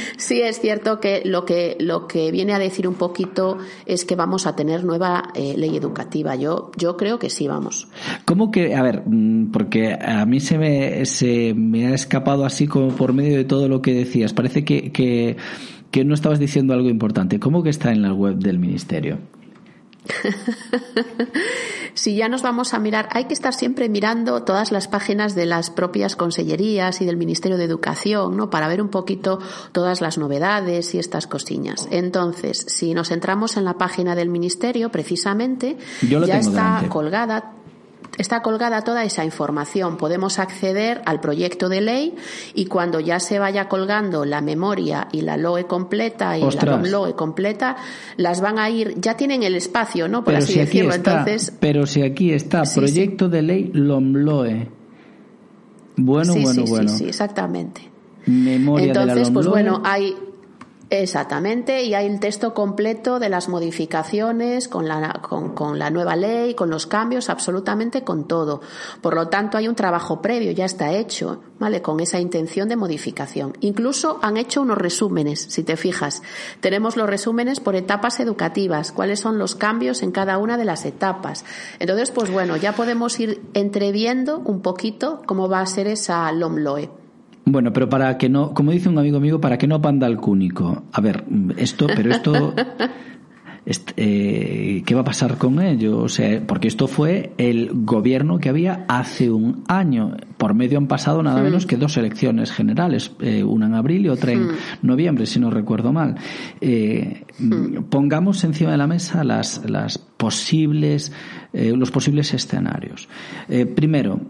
sí 0.17 0.41
es 0.41 0.61
cierto 0.61 1.01
que 1.01 1.23
lo 1.25 1.45
que 1.45 1.77
lo 1.81 2.07
que 2.07 2.31
viene 2.31 2.53
a 2.53 2.59
decir 2.59 2.89
un 2.89 2.95
poquito 2.95 3.59
es 3.87 4.05
que 4.05 4.17
vamos 4.17 4.47
a 4.47 4.57
tener 4.57 4.85
nueva 4.85 5.31
eh, 5.35 5.55
ley 5.57 5.77
educativa. 5.77 6.35
Yo 6.37 6.71
yo 6.77 6.97
creo 6.97 7.19
que 7.19 7.31
sí 7.31 7.49
vamos. 7.49 7.89
¿Cómo 8.25 8.51
que 8.51 8.75
a 8.75 8.83
ver? 8.83 9.03
Mm, 9.07 9.51
porque 9.51 9.95
a 9.95 10.25
mí 10.27 10.41
se 10.41 10.59
me 10.59 11.05
se 11.07 11.55
me 11.55 11.87
ha 11.89 11.95
escapado 11.95 12.45
así 12.45 12.67
como 12.67 12.89
por 12.89 13.13
medio 13.13 13.37
de 13.37 13.45
todo 13.45 13.69
lo 13.69 13.83
que 13.83 13.95
decías. 13.95 14.33
Parece 14.33 14.65
que 14.65 14.93
que 14.93 15.37
que 15.91 16.05
no 16.05 16.15
estabas 16.15 16.39
diciendo 16.39 16.75
algo 16.75 16.89
importante. 16.89 17.39
¿Cómo 17.41 17.63
que 17.63 17.71
está 17.71 17.93
en 17.93 18.03
la 18.03 18.13
web 18.13 18.37
del 18.37 18.59
ministerio? 18.59 19.19
si 21.97 22.15
ya 22.15 22.29
nos 22.29 22.43
vamos 22.43 22.75
a 22.75 22.79
mirar, 22.79 23.09
hay 23.13 23.25
que 23.25 23.35
estar 23.35 23.55
siempre 23.55 23.89
mirando 23.89 24.43
todas 24.43 24.71
las 24.71 24.87
páginas 24.87 25.35
de 25.35 25.47
las 25.47 25.71
propias 25.71 26.15
consellerías 26.15 27.01
y 27.01 27.07
del 27.07 27.17
Ministerio 27.17 27.57
de 27.57 27.65
Educación, 27.65 28.37
¿no? 28.37 28.51
Para 28.51 28.69
ver 28.69 28.83
un 28.83 28.89
poquito 28.89 29.41
todas 29.73 30.03
las 30.03 30.19
novedades 30.19 30.95
y 30.95 30.99
estas 30.99 31.27
cosillas. 31.27 31.89
Entonces, 31.91 32.67
si 32.69 32.93
nos 32.93 33.11
entramos 33.11 33.57
en 33.57 33.65
la 33.65 33.79
página 33.79 34.15
del 34.15 34.29
Ministerio, 34.29 34.91
precisamente, 34.91 35.79
ya 36.03 36.39
está 36.39 36.85
colgada 36.91 37.55
está 38.19 38.43
colgada 38.43 38.83
toda 38.83 39.05
esa 39.05 39.25
información. 39.25 39.97
Podemos 39.97 40.39
acceder 40.39 41.03
al 41.07 41.21
proyecto 41.21 41.69
de 41.69 41.81
ley 41.81 42.15
y 42.55 42.67
cuando 42.67 43.01
ya 43.01 43.21
se 43.21 43.39
vaya 43.39 43.69
colgando 43.69 44.25
la 44.25 44.41
memoria 44.41 45.09
y 45.13 45.23
la 45.23 45.37
LOE 45.37 45.67
completa 45.67 46.39
y 46.39 46.43
la 46.43 46.77
LOE 46.77 47.15
completa, 47.15 47.77
las 48.17 48.41
van 48.41 48.59
a 48.59 48.71
ir, 48.71 48.95
ya 49.01 49.17
tienen 49.17 49.43
el 49.43 49.55
espacio, 49.55 50.09
¿no? 50.09 50.25
Por 50.25 50.35
así 50.35 50.59
decirlo. 50.59 50.95
Entonces, 50.95 51.53
pero 51.61 51.87
si 51.87 52.03
aquí 52.03 52.33
está 52.33 52.63
proyecto 52.63 53.29
de 53.29 53.43
ley 53.43 53.71
LOMLOE. 53.73 54.71
Bueno, 55.99 56.35
bueno, 56.35 56.65
bueno. 56.67 56.89
Sí, 56.91 56.99
sí, 56.99 57.05
exactamente. 57.07 57.91
Memoria 58.27 58.89
Entonces, 58.89 59.17
de 59.17 59.25
la 59.25 59.33
pues 59.33 59.47
bueno, 59.47 59.83
hay 59.85 60.15
Exactamente, 60.89 61.83
y 61.83 61.95
hay 61.95 62.07
el 62.07 62.21
texto 62.21 62.55
completo 62.55 63.19
de 63.19 63.29
las 63.29 63.49
modificaciones 63.49 64.69
con 64.69 64.87
la, 64.87 65.21
con, 65.21 65.81
la 65.81 65.91
nueva 65.91 66.15
ley, 66.15 66.55
con 66.55 66.71
los 66.71 66.87
cambios, 66.87 67.29
absolutamente 67.29 68.05
con 68.05 68.29
todo. 68.29 68.61
Por 69.01 69.17
lo 69.17 69.27
tanto, 69.27 69.59
hay 69.59 69.67
un 69.67 69.75
trabajo 69.75 70.23
previo, 70.23 70.53
ya 70.53 70.65
está 70.65 70.93
hecho, 70.93 71.41
¿vale? 71.59 71.83
Con 71.83 71.99
esa 71.99 72.21
intención 72.21 72.69
de 72.69 72.77
modificación. 72.77 73.55
Incluso 73.63 74.21
han 74.23 74.37
hecho 74.37 74.63
unos 74.63 74.79
resúmenes, 74.79 75.41
si 75.49 75.65
te 75.65 75.77
fijas. 75.77 76.23
Tenemos 76.61 76.97
los 76.97 77.11
resúmenes 77.11 77.59
por 77.59 77.75
etapas 77.75 78.21
educativas, 78.21 78.93
cuáles 78.93 79.19
son 79.19 79.39
los 79.39 79.57
cambios 79.57 80.05
en 80.05 80.13
cada 80.13 80.39
una 80.39 80.57
de 80.57 80.67
las 80.67 80.85
etapas. 80.85 81.45
Entonces, 81.81 82.13
pues 82.13 82.31
bueno, 82.31 82.57
ya 82.57 82.77
podemos 82.77 83.19
ir 83.19 83.43
entreviendo 83.55 84.39
un 84.39 84.63
poquito 84.63 85.21
cómo 85.27 85.49
va 85.49 85.63
a 85.63 85.67
ser 85.67 85.89
esa 85.89 86.31
LOMLOE. 86.31 87.06
Bueno, 87.49 87.73
pero 87.73 87.89
para 87.89 88.19
que 88.19 88.29
no, 88.29 88.53
como 88.53 88.73
dice 88.73 88.89
un 88.89 88.99
amigo 88.99 89.21
mío, 89.21 89.41
para 89.41 89.57
que 89.57 89.69
no 89.69 89.81
panda 89.81 90.09
el 90.09 90.17
cúnico. 90.17 90.83
A 90.91 91.01
ver, 91.01 91.25
esto, 91.57 91.87
pero 91.87 92.11
esto, 92.11 92.55
eh, 93.97 94.83
¿qué 94.85 94.95
va 94.97 95.03
a 95.03 95.05
pasar 95.05 95.39
con 95.39 95.63
ello? 95.63 96.01
O 96.01 96.09
sea, 96.09 96.45
porque 96.45 96.67
esto 96.67 96.89
fue 96.89 97.35
el 97.39 97.71
gobierno 97.73 98.41
que 98.41 98.49
había 98.49 98.85
hace 98.89 99.31
un 99.31 99.63
año. 99.69 100.17
Por 100.39 100.55
medio 100.55 100.77
han 100.77 100.89
pasado 100.89 101.23
nada 101.23 101.41
menos 101.41 101.67
que 101.67 101.77
dos 101.77 101.97
elecciones 101.97 102.51
generales, 102.51 103.13
eh, 103.21 103.45
una 103.45 103.67
en 103.67 103.75
abril 103.75 104.07
y 104.07 104.09
otra 104.09 104.33
en 104.33 104.49
noviembre, 104.83 105.25
si 105.27 105.39
no 105.39 105.49
recuerdo 105.49 105.93
mal. 105.93 106.17
Eh, 106.61 107.27
pongamos 107.91 108.43
encima 108.43 108.73
de 108.73 108.77
la 108.77 108.89
mesa 108.89 109.23
las, 109.23 109.71
las 109.71 109.99
posibles, 109.99 111.13
los 111.53 111.93
posibles 111.93 112.35
escenarios. 112.35 113.09
primero, 113.77 114.21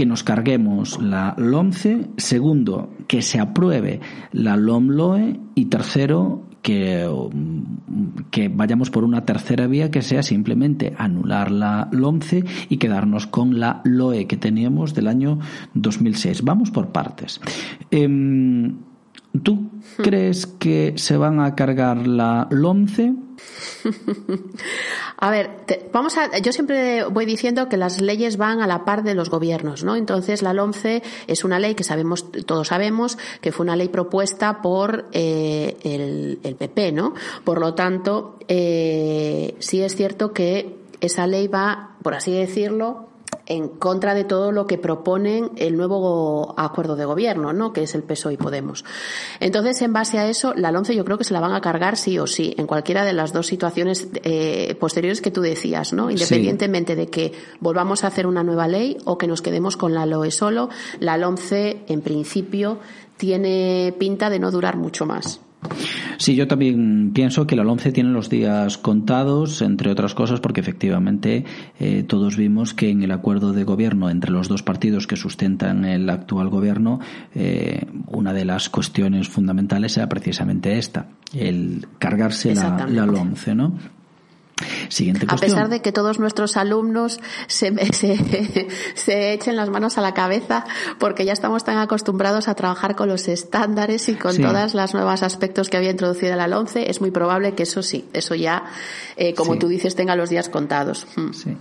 que 0.00 0.06
nos 0.06 0.24
carguemos 0.24 0.98
la 0.98 1.34
LOMCE, 1.36 2.06
segundo, 2.16 2.88
que 3.06 3.20
se 3.20 3.38
apruebe 3.38 4.00
la 4.32 4.56
LOMLOE 4.56 5.38
y 5.54 5.66
tercero, 5.66 6.46
que, 6.62 7.06
que 8.30 8.48
vayamos 8.48 8.88
por 8.88 9.04
una 9.04 9.26
tercera 9.26 9.66
vía 9.66 9.90
que 9.90 10.00
sea 10.00 10.22
simplemente 10.22 10.94
anular 10.96 11.50
la 11.50 11.90
LOMCE 11.92 12.46
y 12.70 12.78
quedarnos 12.78 13.26
con 13.26 13.60
la 13.60 13.82
LOE 13.84 14.26
que 14.26 14.38
teníamos 14.38 14.94
del 14.94 15.06
año 15.06 15.38
2006. 15.74 16.44
Vamos 16.44 16.70
por 16.70 16.92
partes. 16.92 17.38
Em, 17.90 18.78
¿Tú 19.42 19.68
crees 20.02 20.46
que 20.46 20.94
se 20.96 21.16
van 21.16 21.40
a 21.40 21.54
cargar 21.54 22.06
la 22.06 22.48
LOMCE? 22.50 23.14
A 25.16 25.30
ver, 25.30 25.50
vamos 25.92 26.16
a, 26.16 26.38
yo 26.38 26.52
siempre 26.52 27.04
voy 27.04 27.26
diciendo 27.26 27.68
que 27.68 27.76
las 27.76 28.00
leyes 28.00 28.38
van 28.38 28.60
a 28.60 28.66
la 28.66 28.86
par 28.86 29.02
de 29.02 29.14
los 29.14 29.28
gobiernos, 29.28 29.84
¿no? 29.84 29.96
Entonces 29.96 30.40
la 30.42 30.54
LOMCE 30.54 31.02
es 31.26 31.44
una 31.44 31.58
ley 31.58 31.74
que 31.74 31.84
sabemos, 31.84 32.32
todos 32.46 32.68
sabemos, 32.68 33.18
que 33.42 33.52
fue 33.52 33.64
una 33.64 33.76
ley 33.76 33.88
propuesta 33.88 34.62
por 34.62 35.08
eh, 35.12 35.76
el, 35.82 36.40
el, 36.42 36.54
PP, 36.56 36.92
¿no? 36.92 37.14
Por 37.44 37.60
lo 37.60 37.74
tanto, 37.74 38.38
eh, 38.48 39.56
sí 39.58 39.82
es 39.82 39.94
cierto 39.94 40.32
que 40.32 40.76
esa 41.02 41.26
ley 41.26 41.48
va, 41.48 41.96
por 42.02 42.14
así 42.14 42.32
decirlo, 42.32 43.09
en 43.50 43.68
contra 43.68 44.14
de 44.14 44.22
todo 44.22 44.52
lo 44.52 44.68
que 44.68 44.78
proponen 44.78 45.50
el 45.56 45.76
nuevo 45.76 46.54
acuerdo 46.56 46.94
de 46.94 47.04
gobierno, 47.04 47.52
¿no? 47.52 47.72
que 47.72 47.82
es 47.82 47.96
el 47.96 48.04
PSOE 48.04 48.34
y 48.34 48.36
Podemos. 48.36 48.84
Entonces, 49.40 49.82
en 49.82 49.92
base 49.92 50.20
a 50.20 50.28
eso, 50.28 50.54
la 50.54 50.70
LONCE 50.70 50.94
yo 50.94 51.04
creo 51.04 51.18
que 51.18 51.24
se 51.24 51.34
la 51.34 51.40
van 51.40 51.52
a 51.52 51.60
cargar 51.60 51.96
sí 51.96 52.16
o 52.20 52.28
sí, 52.28 52.54
en 52.56 52.68
cualquiera 52.68 53.04
de 53.04 53.12
las 53.12 53.32
dos 53.32 53.48
situaciones 53.48 54.06
eh, 54.22 54.76
posteriores 54.78 55.20
que 55.20 55.32
tú 55.32 55.40
decías, 55.40 55.92
¿no? 55.92 56.12
Independientemente 56.12 56.94
de 56.94 57.08
que 57.08 57.32
volvamos 57.58 58.04
a 58.04 58.06
hacer 58.06 58.28
una 58.28 58.44
nueva 58.44 58.68
ley 58.68 58.96
o 59.04 59.18
que 59.18 59.26
nos 59.26 59.42
quedemos 59.42 59.76
con 59.76 59.94
la 59.94 60.06
LOE 60.06 60.30
solo, 60.30 60.70
la 61.00 61.16
LONCE, 61.16 61.82
en 61.88 62.02
principio, 62.02 62.78
tiene 63.16 63.92
pinta 63.98 64.30
de 64.30 64.38
no 64.38 64.52
durar 64.52 64.76
mucho 64.76 65.06
más. 65.06 65.40
Sí, 66.16 66.34
yo 66.34 66.48
también 66.48 67.12
pienso 67.14 67.46
que 67.46 67.56
la 67.56 67.62
ONCE 67.62 67.92
tiene 67.92 68.10
los 68.10 68.28
días 68.28 68.78
contados, 68.78 69.62
entre 69.62 69.90
otras 69.90 70.14
cosas, 70.14 70.40
porque 70.40 70.60
efectivamente 70.60 71.44
eh, 71.78 72.04
todos 72.06 72.36
vimos 72.36 72.74
que 72.74 72.90
en 72.90 73.02
el 73.02 73.12
acuerdo 73.12 73.52
de 73.52 73.64
gobierno 73.64 74.10
entre 74.10 74.30
los 74.30 74.48
dos 74.48 74.62
partidos 74.62 75.06
que 75.06 75.16
sustentan 75.16 75.84
el 75.84 76.08
actual 76.10 76.48
gobierno, 76.48 77.00
eh, 77.34 77.86
una 78.06 78.32
de 78.32 78.44
las 78.44 78.68
cuestiones 78.68 79.28
fundamentales 79.28 79.96
era 79.96 80.08
precisamente 80.08 80.78
esta, 80.78 81.08
el 81.34 81.86
cargarse 81.98 82.54
la, 82.54 82.86
la 82.86 83.06
¿no? 83.54 83.99
Siguiente 84.88 85.26
A 85.28 85.36
pesar 85.36 85.68
de 85.68 85.80
que 85.80 85.92
todos 85.92 86.18
nuestros 86.18 86.56
alumnos 86.56 87.20
se, 87.46 87.72
se, 88.94 89.32
echen 89.32 89.56
las 89.56 89.70
manos 89.70 89.98
a 89.98 90.00
la 90.00 90.14
cabeza 90.14 90.64
porque 90.98 91.24
ya 91.24 91.32
estamos 91.32 91.64
tan 91.64 91.78
acostumbrados 91.78 92.48
a 92.48 92.54
trabajar 92.54 92.96
con 92.96 93.08
los 93.08 93.28
estándares 93.28 94.08
y 94.08 94.14
con 94.14 94.36
todos 94.36 94.74
los 94.74 94.94
nuevos 94.94 95.22
aspectos 95.22 95.68
que 95.68 95.76
había 95.76 95.90
introducido 95.90 96.36
la 96.36 96.46
11, 96.58 96.90
es 96.90 97.00
muy 97.00 97.10
probable 97.10 97.54
que 97.54 97.62
eso 97.62 97.82
sí, 97.82 98.04
eso 98.12 98.34
ya, 98.34 98.64
eh, 99.16 99.34
como 99.34 99.58
tú 99.58 99.68
dices, 99.68 99.94
tenga 99.94 100.16
los 100.16 100.30
días 100.30 100.48
contados. 100.48 101.06
Mm. 101.16 101.32
Sí. 101.32 101.56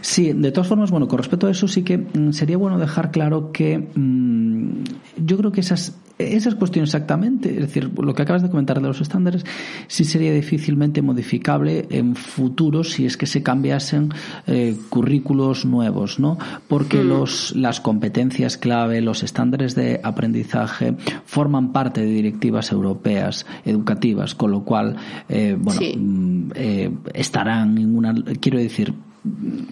sí, 0.00 0.32
de 0.32 0.52
todas 0.52 0.68
formas, 0.68 0.90
bueno, 0.90 1.08
con 1.08 1.18
respecto 1.18 1.46
a 1.46 1.50
eso 1.50 1.68
sí 1.68 1.82
que 1.82 1.98
mm, 1.98 2.32
sería 2.32 2.56
bueno 2.56 2.78
dejar 2.78 3.10
claro 3.10 3.52
que 3.52 3.78
mm, 3.78 4.84
yo 5.16 5.36
creo 5.36 5.52
que 5.52 5.60
esas 5.60 5.94
esa 6.18 6.48
es 6.48 6.54
cuestión 6.54 6.84
exactamente, 6.84 7.50
es 7.50 7.60
decir, 7.60 7.90
lo 7.98 8.14
que 8.14 8.22
acabas 8.22 8.42
de 8.42 8.50
comentar 8.50 8.80
de 8.80 8.86
los 8.86 9.00
estándares 9.00 9.44
sí 9.88 10.04
sería 10.04 10.32
difícilmente 10.32 11.02
modificable 11.02 11.86
en 11.90 12.14
futuro 12.14 12.84
si 12.84 13.04
es 13.04 13.16
que 13.16 13.26
se 13.26 13.42
cambiasen 13.42 14.10
eh, 14.46 14.76
currículos 14.90 15.64
nuevos, 15.64 16.20
¿no? 16.20 16.38
Porque 16.68 17.02
hmm. 17.02 17.08
los, 17.08 17.56
las 17.56 17.80
competencias 17.80 18.56
clave, 18.56 19.00
los 19.00 19.22
estándares 19.22 19.74
de 19.74 20.00
aprendizaje 20.02 20.94
forman 21.24 21.72
parte 21.72 22.02
de 22.02 22.06
directivas 22.06 22.70
europeas 22.70 23.46
educativas, 23.64 24.34
con 24.34 24.52
lo 24.52 24.64
cual, 24.64 24.96
eh, 25.28 25.56
bueno, 25.58 25.80
mm, 25.96 26.50
eh, 26.54 26.90
estarán 27.12 27.76
en 27.78 27.96
una, 27.96 28.14
quiero 28.40 28.58
decir, 28.58 28.94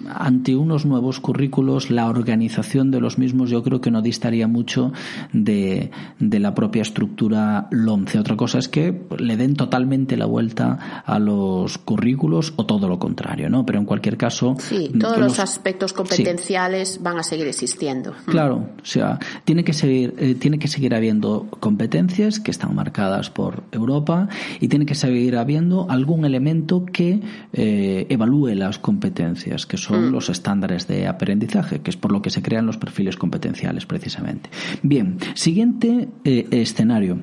ante 0.09 0.57
unos 0.57 0.87
nuevos 0.87 1.21
currículos, 1.21 1.91
la 1.91 2.09
organización 2.09 2.91
de 2.91 3.01
los 3.01 3.19
mismos 3.19 3.51
yo 3.51 3.63
creo 3.63 3.81
que 3.81 3.91
no 3.91 4.03
distaría 4.03 4.49
mucho 4.49 4.93
de, 5.33 5.91
de 6.19 6.39
la 6.39 6.55
propia 6.55 6.83
estructura 6.83 7.69
LOMCE. 7.71 8.19
Otra 8.19 8.37
cosa 8.37 8.59
es 8.59 8.69
que 8.69 9.03
le 9.19 9.37
den 9.37 9.55
totalmente 9.55 10.17
la 10.17 10.27
vuelta 10.27 11.03
a 11.05 11.19
los 11.19 11.79
currículos 11.79 12.55
o 12.57 12.67
todo 12.67 12.89
lo 12.89 12.99
contrario, 12.99 13.51
¿no? 13.51 13.67
Pero 13.67 13.79
en 13.79 13.85
cualquier 13.85 14.17
caso. 14.17 14.57
Sí, 14.59 14.91
todos 14.99 15.19
los, 15.19 15.39
aspectos 15.39 15.93
competenciales 15.93 17.03
van 17.03 17.19
a 17.19 17.23
seguir 17.23 17.47
existiendo. 17.47 18.15
Claro, 18.27 18.69
o 18.81 18.85
sea, 18.85 19.19
tiene 19.45 19.65
que 19.65 19.73
seguir, 19.73 20.15
eh, 20.19 20.35
tiene 20.35 20.59
que 20.59 20.69
seguir 20.69 20.95
habiendo 20.95 21.47
competencias 21.61 22.41
que 22.41 22.51
están 22.51 22.75
marcadas 22.75 23.31
por 23.31 23.65
Europa 23.73 24.29
y 24.61 24.69
tiene 24.69 24.87
que 24.87 24.95
seguir 24.95 25.37
habiendo 25.37 25.87
algún 25.91 26.25
elemento 26.25 26.85
que 26.87 27.21
eh, 27.53 28.07
evalúe 28.09 28.55
las 28.55 28.79
competencias, 28.79 29.42
que 29.67 29.77
son 29.77 30.09
mm. 30.09 30.13
los 30.13 30.29
estándares 30.29 30.87
de 30.87 31.07
aprendizaje, 31.07 31.81
que 31.81 31.91
es 31.91 31.97
por 31.97 32.13
lo 32.13 32.23
que 32.23 32.31
se 32.31 32.43
crean 32.43 32.67
los 32.67 32.79
perfiles 32.79 33.17
competenciales 33.17 33.87
precisamente. 33.87 34.51
Bien, 34.83 35.19
siguiente 35.35 36.09
eh, 36.25 36.47
escenario. 36.51 37.23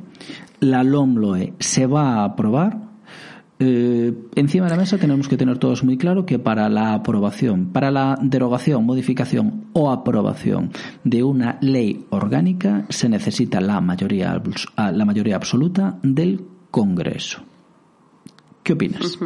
La 0.59 0.83
LOMLOE 0.83 1.53
se 1.59 1.85
va 1.85 2.15
a 2.15 2.25
aprobar 2.25 2.89
eh, 3.61 4.13
encima 4.35 4.67
de 4.67 4.71
la 4.71 4.77
mesa 4.77 4.97
tenemos 4.97 5.27
que 5.27 5.35
tener 5.35 5.57
todos 5.57 5.83
muy 5.83 5.97
claro 5.97 6.25
que 6.25 6.39
para 6.39 6.69
la 6.69 6.93
aprobación, 6.93 7.73
para 7.73 7.91
la 7.91 8.17
derogación, 8.21 8.85
modificación 8.85 9.65
o 9.73 9.91
aprobación 9.91 10.71
de 11.03 11.23
una 11.23 11.57
ley 11.59 12.05
orgánica 12.09 12.85
se 12.87 13.09
necesita 13.09 13.59
la 13.59 13.81
mayoría, 13.81 14.41
la 14.77 15.05
mayoría 15.05 15.35
absoluta 15.35 15.99
del 16.03 16.45
Congreso. 16.71 17.41
¿Qué 18.63 18.73
opinas? 18.73 19.19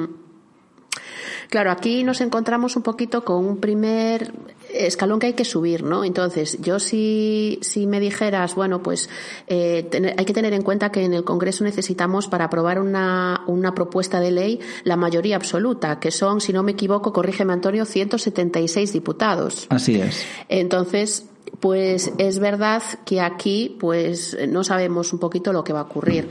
Claro, 1.49 1.71
aquí 1.71 2.03
nos 2.03 2.21
encontramos 2.21 2.75
un 2.75 2.83
poquito 2.83 3.23
con 3.23 3.45
un 3.45 3.57
primer 3.57 4.33
escalón 4.73 5.19
que 5.19 5.27
hay 5.27 5.33
que 5.33 5.45
subir, 5.45 5.83
¿no? 5.83 6.03
Entonces, 6.03 6.57
yo 6.61 6.79
si, 6.79 7.59
si 7.61 7.85
me 7.87 7.99
dijeras, 7.99 8.55
bueno, 8.55 8.81
pues 8.81 9.09
eh, 9.47 10.13
hay 10.17 10.25
que 10.25 10.33
tener 10.33 10.53
en 10.53 10.61
cuenta 10.61 10.91
que 10.91 11.03
en 11.03 11.13
el 11.13 11.23
Congreso 11.23 11.63
necesitamos 11.63 12.27
para 12.27 12.45
aprobar 12.45 12.79
una, 12.79 13.41
una 13.47 13.75
propuesta 13.75 14.19
de 14.19 14.31
ley 14.31 14.59
la 14.83 14.95
mayoría 14.95 15.35
absoluta, 15.35 15.99
que 15.99 16.11
son, 16.11 16.41
si 16.41 16.53
no 16.53 16.63
me 16.63 16.71
equivoco, 16.71 17.13
corrígeme 17.13 17.53
Antonio, 17.53 17.85
176 17.85 18.93
diputados. 18.93 19.67
Así 19.69 19.99
es. 19.99 20.25
Entonces, 20.49 21.25
pues 21.59 22.11
es 22.17 22.39
verdad 22.39 22.81
que 23.05 23.21
aquí 23.21 23.77
pues 23.79 24.37
no 24.49 24.63
sabemos 24.63 25.13
un 25.13 25.19
poquito 25.19 25.53
lo 25.53 25.63
que 25.63 25.73
va 25.73 25.81
a 25.81 25.83
ocurrir. 25.83 26.29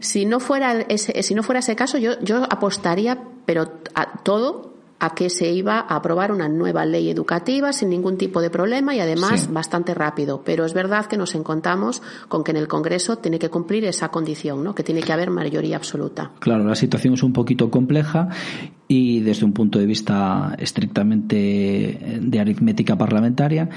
Si 0.00 0.24
no 0.26 0.40
fuera 0.40 0.80
ese, 0.88 1.22
si 1.22 1.34
no 1.34 1.42
fuera 1.42 1.60
ese 1.60 1.76
caso, 1.76 1.98
yo, 1.98 2.20
yo 2.20 2.44
apostaría, 2.50 3.18
pero 3.48 3.66
a 3.94 4.22
todo 4.24 4.74
a 4.98 5.14
que 5.14 5.30
se 5.30 5.50
iba 5.50 5.78
a 5.78 5.96
aprobar 5.96 6.32
una 6.32 6.50
nueva 6.50 6.84
ley 6.84 7.08
educativa 7.08 7.72
sin 7.72 7.88
ningún 7.88 8.18
tipo 8.18 8.42
de 8.42 8.50
problema 8.50 8.94
y 8.94 9.00
además 9.00 9.50
bastante 9.50 9.94
rápido. 9.94 10.42
Pero 10.44 10.66
es 10.66 10.74
verdad 10.74 11.06
que 11.06 11.16
nos 11.16 11.34
encontramos 11.34 12.02
con 12.28 12.44
que 12.44 12.50
en 12.50 12.58
el 12.58 12.68
Congreso 12.68 13.16
tiene 13.16 13.38
que 13.38 13.48
cumplir 13.48 13.86
esa 13.86 14.10
condición, 14.10 14.62
¿no? 14.62 14.74
que 14.74 14.82
tiene 14.82 15.00
que 15.00 15.14
haber 15.14 15.30
mayoría 15.30 15.76
absoluta. 15.76 16.32
Claro, 16.40 16.64
la 16.64 16.74
situación 16.74 17.14
es 17.14 17.22
un 17.22 17.32
poquito 17.32 17.70
compleja 17.70 18.28
y 18.88 19.20
desde 19.20 19.44
un 19.44 19.52
punto 19.52 19.78
de 19.78 19.84
vista 19.84 20.56
estrictamente 20.58 22.18
de 22.20 22.40
aritmética 22.40 22.96
parlamentaria. 22.96 23.68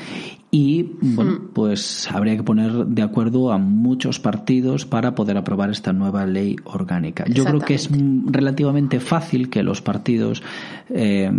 Y 0.54 0.84
bueno 1.02 1.40
pues 1.54 2.10
habría 2.12 2.36
que 2.36 2.44
poner 2.44 2.72
de 2.72 3.02
acuerdo 3.02 3.52
a 3.52 3.58
muchos 3.58 4.20
partidos 4.20 4.86
para 4.86 5.16
poder 5.16 5.38
aprobar 5.38 5.70
esta 5.70 5.94
nueva 5.94 6.26
ley 6.26 6.56
orgánica. 6.66 7.26
Yo 7.28 7.46
creo 7.46 7.60
que 7.60 7.76
es 7.76 7.90
relativamente 8.26 9.00
fácil 9.00 9.50
que 9.50 9.64
los 9.64 9.82
partidos 9.82 10.44
eh, 10.90 11.32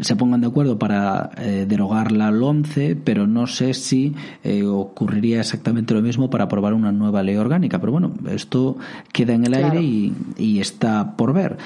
se 0.00 0.16
pongan 0.16 0.40
de 0.40 0.46
acuerdo 0.48 0.78
para 0.78 1.30
eh, 1.36 1.66
derogar 1.68 2.12
la 2.12 2.30
LOMCE 2.30 2.96
pero 2.96 3.26
no 3.26 3.46
sé 3.46 3.74
si 3.74 4.14
eh, 4.44 4.62
ocurriría 4.64 5.40
exactamente 5.40 5.94
lo 5.94 6.02
mismo 6.02 6.30
para 6.30 6.44
aprobar 6.44 6.74
una 6.74 6.92
nueva 6.92 7.22
ley 7.22 7.36
orgánica. 7.36 7.80
Pero 7.80 7.92
bueno 7.92 8.12
esto 8.28 8.76
queda 9.12 9.34
en 9.34 9.46
el 9.46 9.54
aire 9.54 9.82
y, 9.82 10.12
y 10.36 10.60
está 10.60 11.16
por 11.16 11.32
ver 11.32 11.58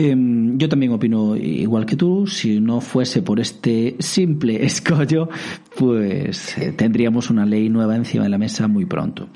Em, 0.00 0.56
yo 0.58 0.68
también 0.68 0.92
opino 0.92 1.34
igual 1.34 1.84
que 1.84 1.96
tú, 1.96 2.28
si 2.28 2.60
no 2.60 2.80
fuese 2.80 3.20
por 3.20 3.40
este 3.40 3.96
simple 3.98 4.64
escollo, 4.64 5.28
pues 5.76 6.56
eh, 6.56 6.72
tendríamos 6.72 7.30
una 7.30 7.44
ley 7.44 7.68
nueva 7.68 7.96
encima 7.96 8.22
de 8.22 8.30
la 8.30 8.38
mesa 8.38 8.68
muy 8.68 8.86
pronto. 8.86 9.28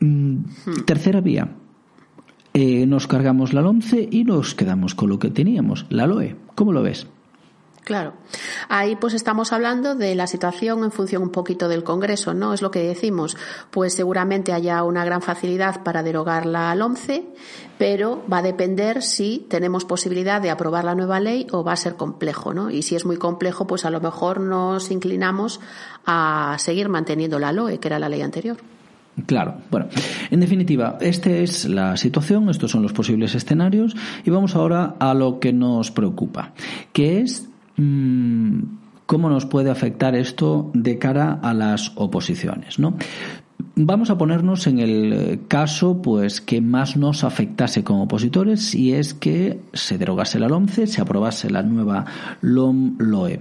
Mm, 0.00 0.38
tercera 0.84 1.20
vía. 1.20 1.48
Eh, 2.54 2.86
nos 2.86 3.06
cargamos 3.06 3.52
la 3.52 3.62
LOMCE 3.62 4.08
y 4.10 4.24
nos 4.24 4.56
quedamos 4.56 4.96
con 4.96 5.10
lo 5.10 5.20
que 5.20 5.30
teníamos, 5.30 5.86
la 5.90 6.08
LOE. 6.08 6.34
¿Cómo 6.56 6.72
lo 6.72 6.82
ves? 6.82 7.06
Claro. 7.84 8.14
Ahí 8.70 8.96
pues 8.96 9.12
estamos 9.12 9.52
hablando 9.52 9.94
de 9.94 10.14
la 10.14 10.26
situación 10.26 10.84
en 10.84 10.90
función 10.90 11.22
un 11.22 11.30
poquito 11.30 11.68
del 11.68 11.84
Congreso, 11.84 12.32
¿no? 12.32 12.54
Es 12.54 12.62
lo 12.62 12.70
que 12.70 12.82
decimos. 12.82 13.36
Pues 13.70 13.92
seguramente 13.92 14.54
haya 14.54 14.82
una 14.84 15.04
gran 15.04 15.20
facilidad 15.20 15.82
para 15.82 16.02
derogar 16.02 16.46
la 16.46 16.74
LOMCE, 16.74 17.26
pero 17.76 18.24
va 18.32 18.38
a 18.38 18.42
depender 18.42 19.02
si 19.02 19.46
tenemos 19.50 19.84
posibilidad 19.84 20.40
de 20.40 20.48
aprobar 20.48 20.84
la 20.84 20.94
nueva 20.94 21.20
ley 21.20 21.46
o 21.52 21.62
va 21.62 21.72
a 21.72 21.76
ser 21.76 21.96
complejo, 21.96 22.54
¿no? 22.54 22.70
Y 22.70 22.80
si 22.80 22.96
es 22.96 23.04
muy 23.04 23.18
complejo, 23.18 23.66
pues 23.66 23.84
a 23.84 23.90
lo 23.90 24.00
mejor 24.00 24.40
nos 24.40 24.90
inclinamos 24.90 25.60
a 26.06 26.56
seguir 26.58 26.88
manteniendo 26.88 27.38
la 27.38 27.52
LOE, 27.52 27.78
que 27.78 27.88
era 27.88 27.98
la 27.98 28.08
ley 28.08 28.22
anterior. 28.22 28.56
Claro, 29.26 29.58
bueno, 29.70 29.86
en 30.30 30.40
definitiva, 30.40 30.98
esta 31.00 31.30
es 31.30 31.66
la 31.66 31.96
situación, 31.96 32.48
estos 32.48 32.72
son 32.72 32.82
los 32.82 32.92
posibles 32.92 33.34
escenarios 33.36 33.94
y 34.24 34.30
vamos 34.30 34.56
ahora 34.56 34.96
a 34.98 35.14
lo 35.14 35.38
que 35.38 35.52
nos 35.52 35.92
preocupa, 35.92 36.52
que 36.92 37.20
es 37.20 37.48
cómo 37.76 39.28
nos 39.28 39.46
puede 39.46 39.70
afectar 39.70 40.14
esto 40.14 40.70
de 40.74 40.98
cara 40.98 41.38
a 41.42 41.54
las 41.54 41.92
oposiciones, 41.96 42.78
¿no? 42.78 42.96
Vamos 43.76 44.10
a 44.10 44.18
ponernos 44.18 44.66
en 44.66 44.78
el 44.78 45.40
caso 45.48 46.00
pues 46.00 46.40
que 46.40 46.60
más 46.60 46.96
nos 46.96 47.24
afectase 47.24 47.82
como 47.82 48.04
opositores 48.04 48.70
si 48.70 48.92
es 48.92 49.14
que 49.14 49.60
se 49.72 49.98
derogase 49.98 50.38
la 50.38 50.48
LOMCE, 50.48 50.86
se 50.86 51.00
aprobase 51.00 51.50
la 51.50 51.62
nueva 51.62 52.04
LOM-LOE. 52.40 53.40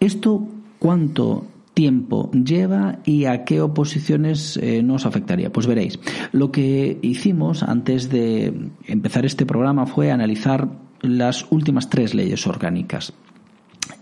¿Esto 0.00 0.46
cuánto 0.78 1.46
tiempo 1.74 2.30
lleva 2.32 2.98
y 3.04 3.24
a 3.24 3.44
qué 3.44 3.62
oposiciones 3.62 4.58
eh, 4.58 4.82
nos 4.82 5.06
afectaría? 5.06 5.52
Pues 5.52 5.66
veréis, 5.66 5.98
lo 6.32 6.52
que 6.52 6.98
hicimos 7.00 7.62
antes 7.62 8.10
de 8.10 8.70
empezar 8.86 9.24
este 9.24 9.46
programa 9.46 9.86
fue 9.86 10.10
analizar 10.10 10.68
las 11.00 11.46
últimas 11.50 11.88
tres 11.88 12.14
leyes 12.14 12.46
orgánicas 12.46 13.14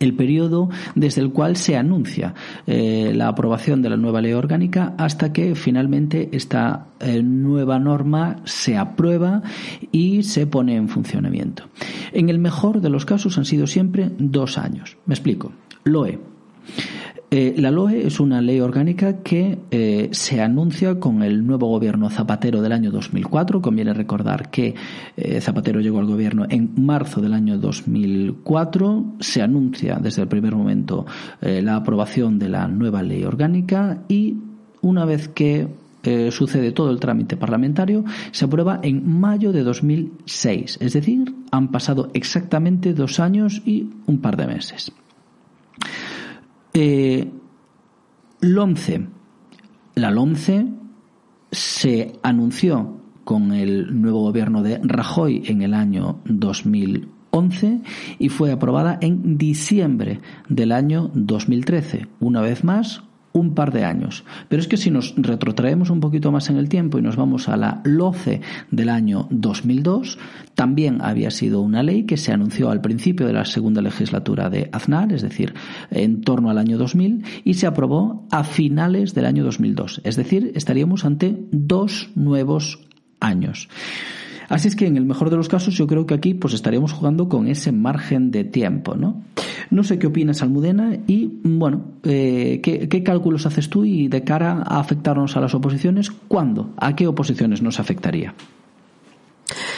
el 0.01 0.15
periodo 0.15 0.71
desde 0.95 1.21
el 1.21 1.31
cual 1.31 1.57
se 1.57 1.77
anuncia 1.77 2.35
eh, 2.67 3.13
la 3.15 3.29
aprobación 3.29 3.83
de 3.83 3.91
la 3.91 3.97
nueva 3.97 4.21
ley 4.21 4.33
orgánica 4.33 4.95
hasta 4.99 5.33
que 5.33 5.55
finalmente 5.55 6.31
esta 6.33 6.87
eh, 6.99 7.23
nueva 7.23 7.79
norma 7.79 8.41
se 8.45 8.77
aprueba 8.77 9.43
y 9.93 10.23
se 10.25 10.47
pone 10.47 10.77
en 10.77 10.89
funcionamiento. 10.89 11.65
En 12.13 12.29
el 12.31 12.39
mejor 12.39 12.81
de 12.81 12.91
los 12.91 13.05
casos 13.05 13.39
han 13.39 13.45
sido 13.45 13.67
siempre 13.67 14.11
dos 14.19 14.59
años. 14.59 14.97
Me 15.07 15.15
explico. 15.15 15.53
LOE 15.85 16.19
eh, 17.33 17.55
la 17.57 17.71
LOE 17.71 18.09
es 18.09 18.19
una 18.19 18.43
ley 18.43 18.59
orgánica 18.59 19.19
que 19.19 19.61
eh, 19.71 20.09
se 20.11 20.41
anuncia 20.41 20.99
con 20.99 21.23
el 21.23 21.47
nuevo 21.47 21.69
gobierno 21.69 22.11
Zapatero 22.11 22.61
del 22.61 22.73
año 22.73 22.91
2004. 22.91 23.63
Conviene 23.63 23.95
recordar 23.95 24.51
que 24.51 24.75
eh, 25.17 25.41
Zapatero 25.41 25.81
llegó 25.81 26.01
al 26.01 26.07
gobierno 26.07 26.47
en 26.51 26.73
marzo 26.77 27.21
del 27.21 27.33
año 27.33 27.57
2004. 27.57 29.15
Se 29.21 29.43
anuncia 29.43 30.01
desde 30.03 30.23
el 30.23 30.29
primer 30.29 30.57
momento 30.57 31.07
la 31.41 31.77
aprobación 31.77 32.39
de 32.41 32.49
la 32.49 32.67
nueva 32.67 33.03
ley 33.03 33.23
orgánica 33.23 34.03
y 34.09 34.37
una 34.83 35.05
vez 35.05 35.29
que 35.29 35.69
sucede 36.31 36.73
todo 36.73 36.91
el 36.91 36.99
trámite 36.99 37.37
parlamentario, 37.37 38.05
se 38.33 38.47
aprueba 38.47 38.81
en 38.83 39.21
mayo 39.21 39.53
de 39.53 39.63
2006. 39.63 40.79
Es 40.81 40.93
decir, 40.95 41.33
han 41.51 41.71
pasado 41.71 42.11
exactamente 42.15 42.95
dos 42.95 43.21
años 43.21 43.63
y 43.65 43.91
un 44.07 44.19
par 44.19 44.37
de 44.37 44.47
meses. 44.47 44.93
Eh. 46.75 47.31
La 48.43 50.11
LOMCE 50.11 50.67
se 51.51 52.13
anunció 52.23 53.01
con 53.25 53.53
el 53.53 54.01
nuevo 54.01 54.23
gobierno 54.23 54.63
de 54.63 54.81
Rajoy 54.83 55.43
en 55.47 55.63
el 55.63 55.75
año 55.75 56.21
2011 56.25 57.83
y 58.19 58.29
fue 58.29 58.51
aprobada 58.51 58.99
en 59.03 59.37
diciembre 59.37 60.21
del 60.49 60.73
año 60.73 61.11
2013. 61.15 62.07
Una 62.21 62.41
vez 62.41 62.65
más, 62.65 63.03
un 63.33 63.55
par 63.55 63.73
de 63.73 63.85
años. 63.85 64.25
Pero 64.49 64.61
es 64.61 64.69
que 64.69 64.77
si 64.77 64.91
nos 64.91 65.15
retrotraemos 65.17 65.91
un 65.91 66.01
poquito 66.01 66.33
más 66.33 66.51
en 66.51 66.57
el 66.57 66.69
tiempo 66.69 66.99
y 66.99 67.03
nos 67.03 67.17
vamos 67.17 67.49
a 67.49 67.57
la 67.57 67.81
LOCE 67.85 68.41
del 68.71 68.89
año 68.89 69.29
2002, 69.31 70.19
también 70.55 71.01
había 71.01 71.31
sido 71.31 71.61
una 71.61 71.83
ley 71.83 72.05
que 72.05 72.17
se 72.17 72.33
anunció 72.33 72.71
al 72.71 72.81
principio 72.81 73.27
de 73.27 73.33
la 73.33 73.45
segunda 73.45 73.83
legislatura 73.83 74.51
de 74.51 74.69
Aznar, 74.73 75.13
es 75.13 75.23
decir, 75.23 75.55
en 75.91 76.23
torno 76.23 76.51
al 76.51 76.59
año 76.59 76.79
2000, 76.79 77.25
y 77.45 77.55
se 77.55 77.67
aprobó 77.67 78.27
a 78.31 78.45
finales 78.45 79.15
del 79.15 79.27
año 79.27 79.45
2002. 79.45 80.01
Es 80.05 80.17
decir, 80.17 80.53
estaríamos 80.55 81.05
ante 81.05 81.37
dos 81.51 82.11
nuevos 82.15 82.81
años. 83.21 83.69
Así 84.51 84.67
es 84.67 84.75
que 84.75 84.87
en 84.87 84.97
el 84.97 85.07
mejor 85.07 85.31
de 85.31 85.37
los 85.37 85.49
casos 85.49 85.75
yo 85.75 85.87
creo 85.87 86.07
que 86.07 86.15
aquí 86.15 86.35
pues 86.35 86.55
estaríamos 86.55 86.93
jugando 86.93 87.29
con 87.29 87.47
ese 87.47 87.71
margen 87.71 88.33
de 88.33 88.43
tiempo, 88.43 88.97
¿no? 88.97 89.23
No 89.71 89.85
sé 89.85 90.01
qué 90.01 90.09
opinas, 90.09 90.43
Almudena, 90.43 90.99
y 91.07 91.31
bueno, 91.45 91.85
eh, 92.03 92.61
¿qué, 92.61 92.89
¿qué, 92.89 93.03
cálculos 93.05 93.47
haces 93.47 93.71
tú 93.71 93.85
y 93.85 94.09
de 94.09 94.25
cara 94.25 94.65
a 94.67 94.81
afectarnos 94.81 95.37
a 95.37 95.41
las 95.41 95.55
oposiciones, 95.55 96.11
¿cuándo? 96.11 96.75
¿A 96.79 96.97
qué 96.97 97.07
oposiciones 97.07 97.63
nos 97.63 97.79
afectaría? 97.79 98.35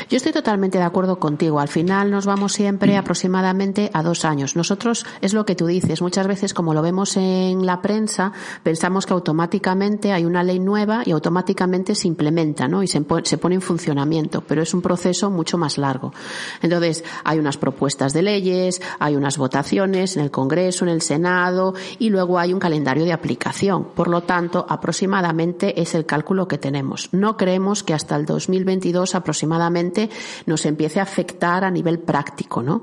Yo 0.09 0.17
estoy 0.17 0.33
totalmente 0.33 0.79
de 0.79 0.85
acuerdo 0.85 1.19
contigo. 1.19 1.61
Al 1.61 1.69
final 1.69 2.11
nos 2.11 2.27
vamos 2.27 2.53
siempre 2.53 2.97
aproximadamente 2.97 3.91
a 3.93 4.03
dos 4.03 4.25
años. 4.25 4.57
Nosotros, 4.57 5.07
es 5.21 5.33
lo 5.33 5.47
que 5.47 5.55
tú 5.55 5.67
dices, 5.67 6.03
muchas 6.03 6.27
veces 6.27 6.55
como 6.55 6.75
lo 6.75 6.83
vemos 6.83 7.17
en 7.17 7.65
la 7.65 7.81
prensa, 7.81 8.33
pensamos 8.63 9.07
que 9.07 9.15
automáticamente 9.15 10.13
hay 10.13 10.25
una 10.25 10.43
ley 10.43 10.59
nueva 10.59 11.03
y 11.05 11.13
automáticamente 11.13 11.95
se 11.95 12.09
implementa, 12.09 12.69
¿no? 12.69 12.83
Y 12.83 12.89
se, 12.89 13.05
se 13.25 13.39
pone 13.39 13.55
en 13.55 13.63
funcionamiento, 13.63 14.43
pero 14.43 14.63
es 14.63 14.75
un 14.75 14.83
proceso 14.83 15.31
mucho 15.31 15.57
más 15.57 15.79
largo. 15.79 16.13
Entonces, 16.61 17.05
hay 17.25 17.39
unas 17.39 17.57
propuestas 17.57 18.13
de 18.13 18.23
leyes, 18.23 18.83
hay 18.99 19.17
unas 19.17 19.39
votaciones 19.39 20.17
en 20.17 20.25
el 20.25 20.31
Congreso, 20.31 20.85
en 20.85 20.91
el 20.91 21.03
Senado, 21.03 21.75
y 21.99 22.11
luego 22.11 22.39
hay 22.39 22.53
un 22.53 22.61
calendario 22.61 23.05
de 23.05 23.13
aplicación. 23.13 23.85
Por 23.95 24.09
lo 24.09 24.23
tanto, 24.23 24.67
aproximadamente 24.69 25.81
es 25.81 25.95
el 25.95 26.07
cálculo 26.07 26.49
que 26.49 26.59
tenemos. 26.59 27.09
No 27.13 27.37
creemos 27.37 27.83
que 27.83 27.95
hasta 27.95 28.17
el 28.17 28.27
2022 28.27 29.15
aproximadamente 29.15 29.62
nos 30.47 30.67
empiece 30.67 31.01
a 31.01 31.05
afectar 31.05 31.65
a 31.65 31.71
nivel 31.71 31.99
práctico, 31.99 32.63
¿no? 32.63 32.83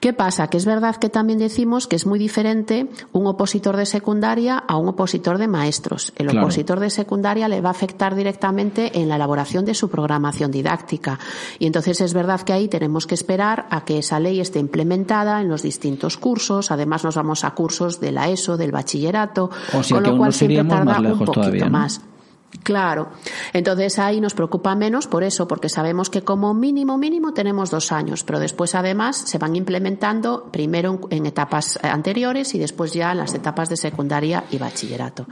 ¿Qué 0.00 0.12
pasa? 0.12 0.48
Que 0.48 0.56
es 0.56 0.66
verdad 0.66 0.96
que 0.96 1.08
también 1.08 1.38
decimos 1.38 1.86
que 1.86 1.96
es 1.96 2.06
muy 2.06 2.18
diferente 2.18 2.88
un 3.12 3.26
opositor 3.26 3.76
de 3.76 3.86
secundaria 3.86 4.58
a 4.58 4.76
un 4.76 4.88
opositor 4.88 5.38
de 5.38 5.48
maestros. 5.48 6.12
El 6.16 6.36
opositor 6.36 6.80
de 6.80 6.90
secundaria 6.90 7.48
le 7.48 7.60
va 7.60 7.70
a 7.70 7.72
afectar 7.72 8.14
directamente 8.14 9.00
en 9.00 9.08
la 9.08 9.16
elaboración 9.16 9.64
de 9.64 9.74
su 9.74 9.88
programación 9.88 10.50
didáctica. 10.50 11.18
Y 11.58 11.66
entonces 11.66 12.00
es 12.00 12.14
verdad 12.14 12.40
que 12.42 12.52
ahí 12.52 12.68
tenemos 12.68 13.06
que 13.06 13.14
esperar 13.14 13.66
a 13.70 13.84
que 13.84 13.98
esa 13.98 14.20
ley 14.20 14.40
esté 14.40 14.58
implementada 14.58 15.40
en 15.40 15.48
los 15.48 15.62
distintos 15.62 16.16
cursos. 16.16 16.70
Además 16.70 17.04
nos 17.04 17.16
vamos 17.16 17.44
a 17.44 17.52
cursos 17.52 18.00
de 18.00 18.12
la 18.12 18.28
ESO, 18.28 18.56
del 18.56 18.72
bachillerato, 18.72 19.50
con 19.90 20.02
lo 20.02 20.16
cual 20.16 20.32
siempre 20.32 20.64
tarda 20.64 21.00
un 21.00 21.18
poquito 21.18 21.70
más. 21.70 22.00
Claro. 22.62 23.10
Entonces 23.52 23.98
ahí 23.98 24.20
nos 24.20 24.34
preocupa 24.34 24.74
menos 24.74 25.06
por 25.06 25.24
eso, 25.24 25.48
porque 25.48 25.68
sabemos 25.68 26.10
que 26.10 26.22
como 26.22 26.52
mínimo, 26.54 26.98
mínimo 26.98 27.32
tenemos 27.32 27.70
dos 27.70 27.92
años, 27.92 28.24
pero 28.24 28.38
después 28.38 28.74
además 28.74 29.16
se 29.16 29.38
van 29.38 29.56
implementando 29.56 30.48
primero 30.52 31.00
en 31.10 31.26
etapas 31.26 31.78
anteriores 31.82 32.54
y 32.54 32.58
después 32.58 32.92
ya 32.92 33.12
en 33.12 33.18
las 33.18 33.34
etapas 33.34 33.68
de 33.68 33.76
secundaria 33.76 34.44
y 34.50 34.58
bachillerato. 34.58 35.26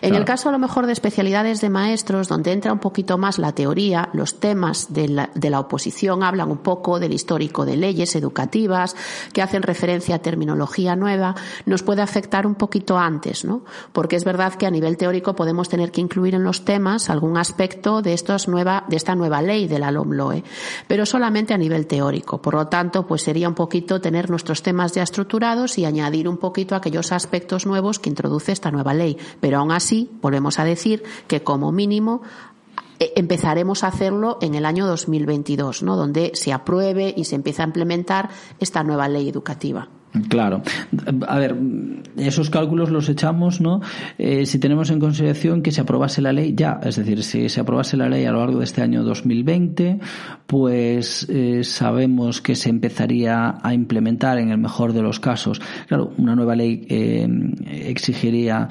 En 0.00 0.14
el 0.14 0.24
caso 0.24 0.48
a 0.48 0.52
lo 0.52 0.58
mejor 0.58 0.86
de 0.86 0.92
especialidades 0.92 1.60
de 1.60 1.68
maestros, 1.68 2.28
donde 2.28 2.52
entra 2.52 2.72
un 2.72 2.80
poquito 2.80 3.18
más 3.18 3.38
la 3.38 3.52
teoría, 3.52 4.08
los 4.14 4.40
temas 4.40 4.92
de 4.92 5.08
la, 5.08 5.30
de 5.34 5.50
la 5.50 5.60
oposición 5.60 6.22
hablan 6.22 6.50
un 6.50 6.58
poco 6.58 6.98
del 6.98 7.12
histórico 7.12 7.66
de 7.66 7.76
leyes 7.76 8.16
educativas, 8.16 8.96
que 9.32 9.42
hacen 9.42 9.62
referencia 9.62 10.16
a 10.16 10.18
terminología 10.20 10.96
nueva, 10.96 11.34
nos 11.66 11.82
puede 11.82 12.02
afectar 12.02 12.46
un 12.46 12.54
poquito 12.54 12.98
antes, 12.98 13.44
¿no? 13.44 13.64
Porque 13.92 14.16
es 14.16 14.24
verdad 14.24 14.54
que 14.54 14.66
a 14.66 14.70
nivel 14.70 14.96
teórico 14.96 15.36
podemos 15.36 15.68
tener 15.68 15.92
que 15.92 16.00
incluir 16.00 16.34
en 16.34 16.44
los 16.44 16.61
temas, 16.64 17.10
algún 17.10 17.36
aspecto 17.36 18.02
de, 18.02 18.12
estos 18.12 18.48
nueva, 18.48 18.84
de 18.88 18.96
esta 18.96 19.14
nueva 19.14 19.42
ley 19.42 19.68
de 19.68 19.78
la 19.78 19.90
LOMLOE, 19.90 20.44
pero 20.86 21.06
solamente 21.06 21.54
a 21.54 21.58
nivel 21.58 21.86
teórico. 21.86 22.40
Por 22.40 22.54
lo 22.54 22.68
tanto, 22.68 23.06
pues 23.06 23.22
sería 23.22 23.48
un 23.48 23.54
poquito 23.54 24.00
tener 24.00 24.30
nuestros 24.30 24.62
temas 24.62 24.92
ya 24.92 25.02
estructurados 25.02 25.78
y 25.78 25.84
añadir 25.84 26.28
un 26.28 26.38
poquito 26.38 26.74
aquellos 26.74 27.12
aspectos 27.12 27.66
nuevos 27.66 27.98
que 27.98 28.10
introduce 28.10 28.52
esta 28.52 28.70
nueva 28.70 28.94
ley. 28.94 29.16
Pero 29.40 29.58
aún 29.58 29.72
así, 29.72 30.10
volvemos 30.20 30.58
a 30.58 30.64
decir 30.64 31.02
que 31.26 31.42
como 31.42 31.72
mínimo 31.72 32.22
eh, 32.98 33.12
empezaremos 33.16 33.82
a 33.82 33.88
hacerlo 33.88 34.38
en 34.40 34.54
el 34.54 34.64
año 34.64 34.86
2022, 34.86 35.82
¿no? 35.82 35.96
Donde 35.96 36.32
se 36.34 36.52
apruebe 36.52 37.12
y 37.16 37.24
se 37.24 37.34
empieza 37.34 37.64
a 37.64 37.66
implementar 37.66 38.30
esta 38.60 38.84
nueva 38.84 39.08
ley 39.08 39.28
educativa. 39.28 39.88
Claro. 40.28 40.62
A 41.26 41.38
ver, 41.38 41.56
esos 42.18 42.50
cálculos 42.50 42.90
los 42.90 43.08
echamos, 43.08 43.62
¿no? 43.62 43.80
Eh, 44.18 44.44
si 44.44 44.58
tenemos 44.58 44.90
en 44.90 45.00
consideración 45.00 45.62
que 45.62 45.72
se 45.72 45.80
aprobase 45.80 46.20
la 46.20 46.32
ley 46.32 46.54
ya, 46.54 46.80
es 46.82 46.96
decir, 46.96 47.22
si 47.22 47.48
se 47.48 47.60
aprobase 47.60 47.96
la 47.96 48.08
ley 48.08 48.26
a 48.26 48.32
lo 48.32 48.40
largo 48.40 48.58
de 48.58 48.64
este 48.64 48.82
año 48.82 49.04
2020, 49.04 50.00
pues 50.46 51.26
eh, 51.30 51.64
sabemos 51.64 52.42
que 52.42 52.54
se 52.54 52.68
empezaría 52.68 53.56
a 53.62 53.72
implementar 53.72 54.38
en 54.38 54.50
el 54.50 54.58
mejor 54.58 54.92
de 54.92 55.00
los 55.00 55.18
casos. 55.18 55.62
Claro, 55.88 56.12
una 56.18 56.36
nueva 56.36 56.56
ley 56.56 56.86
eh, 56.90 57.26
exigiría 57.88 58.68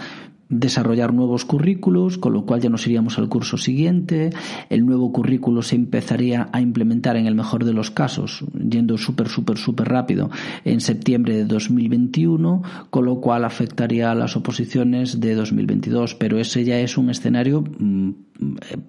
desarrollar 0.51 1.13
nuevos 1.13 1.45
currículos, 1.45 2.17
con 2.17 2.33
lo 2.33 2.45
cual 2.45 2.61
ya 2.61 2.69
nos 2.69 2.85
iríamos 2.85 3.17
al 3.17 3.29
curso 3.29 3.57
siguiente. 3.57 4.29
El 4.69 4.85
nuevo 4.85 5.11
currículo 5.11 5.61
se 5.61 5.75
empezaría 5.75 6.49
a 6.51 6.61
implementar 6.61 7.15
en 7.15 7.25
el 7.25 7.35
mejor 7.35 7.63
de 7.63 7.73
los 7.73 7.89
casos, 7.89 8.43
yendo 8.53 8.97
súper, 8.97 9.29
súper, 9.29 9.57
súper 9.57 9.87
rápido, 9.87 10.29
en 10.65 10.81
septiembre 10.81 11.35
de 11.35 11.45
2021, 11.45 12.61
con 12.89 13.05
lo 13.05 13.21
cual 13.21 13.45
afectaría 13.45 14.11
a 14.11 14.15
las 14.15 14.35
oposiciones 14.35 15.19
de 15.19 15.33
2022. 15.35 16.15
Pero 16.15 16.37
ese 16.37 16.65
ya 16.65 16.79
es 16.79 16.97
un 16.97 17.09
escenario 17.09 17.61
mm, 17.61 18.11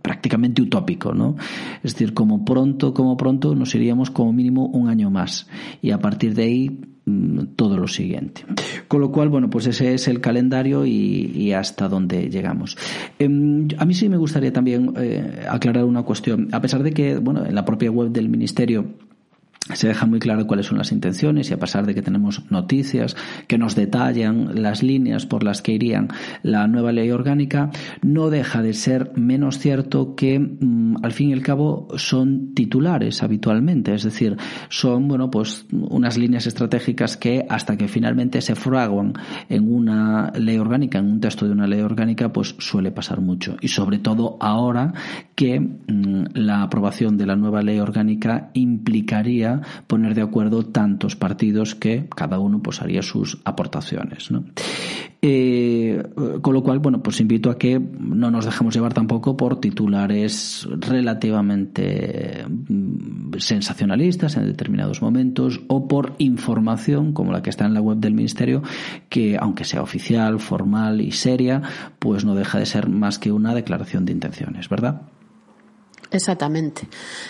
prácticamente 0.02 0.62
utópico, 0.62 1.14
¿no? 1.14 1.36
Es 1.82 1.94
decir, 1.94 2.12
como 2.12 2.44
pronto, 2.44 2.92
como 2.92 3.16
pronto, 3.16 3.54
nos 3.54 3.74
iríamos 3.74 4.10
como 4.10 4.32
mínimo 4.32 4.66
un 4.66 4.88
año 4.88 5.10
más. 5.10 5.48
Y 5.80 5.92
a 5.92 6.00
partir 6.00 6.34
de 6.34 6.42
ahí 6.42 6.80
todo 7.56 7.76
lo 7.76 7.88
siguiente. 7.88 8.44
Con 8.88 9.00
lo 9.00 9.10
cual, 9.10 9.28
bueno, 9.28 9.50
pues 9.50 9.66
ese 9.66 9.94
es 9.94 10.08
el 10.08 10.20
calendario 10.20 10.86
y, 10.86 11.52
hasta 11.52 11.88
dónde 11.88 12.30
llegamos. 12.30 12.76
Em, 13.18 13.68
a 13.78 13.84
mí 13.84 13.94
sí 13.94 14.08
me 14.08 14.16
gustaría 14.16 14.52
también 14.52 14.94
eh, 14.96 15.44
aclarar 15.48 15.84
una 15.84 16.02
cuestión. 16.02 16.48
A 16.52 16.60
pesar 16.60 16.82
de 16.82 16.92
que, 16.92 17.16
bueno, 17.16 17.44
en 17.44 17.54
la 17.54 17.64
propia 17.64 17.90
web 17.90 18.10
del 18.10 18.28
Ministerio 18.28 18.86
se 19.74 19.88
deja 19.88 20.06
muy 20.06 20.18
claro 20.18 20.46
cuáles 20.46 20.66
son 20.66 20.78
las 20.78 20.92
intenciones 20.92 21.50
y 21.50 21.54
a 21.54 21.58
pesar 21.58 21.86
de 21.86 21.94
que 21.94 22.02
tenemos 22.02 22.50
noticias 22.50 23.16
que 23.46 23.58
nos 23.58 23.74
detallan 23.74 24.62
las 24.62 24.82
líneas 24.82 25.26
por 25.26 25.44
las 25.44 25.62
que 25.62 25.72
irían 25.72 26.08
la 26.42 26.66
nueva 26.66 26.92
ley 26.92 27.10
orgánica, 27.10 27.70
no 28.02 28.30
deja 28.30 28.62
de 28.62 28.74
ser 28.74 29.12
menos 29.16 29.58
cierto 29.58 30.14
que 30.14 30.38
mm, 30.38 30.96
al 31.02 31.12
fin 31.12 31.30
y 31.30 31.32
al 31.32 31.42
cabo 31.42 31.88
son 31.96 32.54
titulares 32.54 33.22
habitualmente, 33.22 33.94
es 33.94 34.02
decir, 34.02 34.36
son 34.68 35.08
bueno 35.08 35.30
pues 35.30 35.66
unas 35.72 36.18
líneas 36.18 36.46
estratégicas 36.46 37.16
que 37.16 37.46
hasta 37.48 37.76
que 37.76 37.88
finalmente 37.88 38.40
se 38.40 38.54
fraguan 38.54 39.14
en 39.48 39.72
una 39.72 40.32
ley 40.32 40.58
orgánica, 40.58 40.98
en 40.98 41.06
un 41.06 41.20
texto 41.20 41.46
de 41.46 41.52
una 41.52 41.66
ley 41.66 41.80
orgánica, 41.80 42.32
pues 42.32 42.54
suele 42.58 42.90
pasar 42.90 43.20
mucho. 43.20 43.56
Y 43.60 43.68
sobre 43.68 43.98
todo 43.98 44.36
ahora 44.40 44.92
que 45.34 45.60
mm, 45.60 46.24
la 46.34 46.62
aprobación 46.62 47.16
de 47.16 47.26
la 47.26 47.36
nueva 47.36 47.62
ley 47.62 47.78
orgánica 47.78 48.50
implicaría 48.54 49.61
poner 49.86 50.14
de 50.14 50.22
acuerdo 50.22 50.64
tantos 50.64 51.16
partidos 51.16 51.74
que 51.74 52.08
cada 52.14 52.38
uno 52.38 52.62
pues 52.62 52.82
haría 52.82 53.02
sus 53.02 53.40
aportaciones. 53.44 54.30
Eh, 55.24 56.02
con 56.40 56.52
lo 56.52 56.64
cual, 56.64 56.80
bueno, 56.80 57.00
pues 57.00 57.20
invito 57.20 57.48
a 57.48 57.56
que 57.56 57.78
no 57.78 58.30
nos 58.32 58.44
dejemos 58.44 58.74
llevar 58.74 58.92
tampoco 58.92 59.36
por 59.36 59.60
titulares 59.60 60.66
relativamente 60.80 62.44
mm, 62.48 63.34
sensacionalistas 63.38 64.36
en 64.36 64.46
determinados 64.46 65.00
momentos 65.00 65.60
o 65.68 65.86
por 65.86 66.14
información 66.18 67.12
como 67.12 67.32
la 67.32 67.40
que 67.42 67.50
está 67.50 67.66
en 67.66 67.74
la 67.74 67.80
web 67.80 67.98
del 67.98 68.14
Ministerio 68.14 68.62
que, 69.08 69.36
aunque 69.38 69.64
sea 69.64 69.82
oficial, 69.82 70.40
formal 70.40 71.00
y 71.00 71.12
seria, 71.12 71.62
pues 71.98 72.24
no 72.24 72.34
deja 72.34 72.58
de 72.58 72.66
ser 72.66 72.88
más 72.88 73.20
que 73.20 73.30
una 73.30 73.54
declaración 73.54 74.04
de 74.04 74.12
intenciones, 74.12 74.68
¿verdad? 74.68 75.02
Exactamente. 76.12 76.88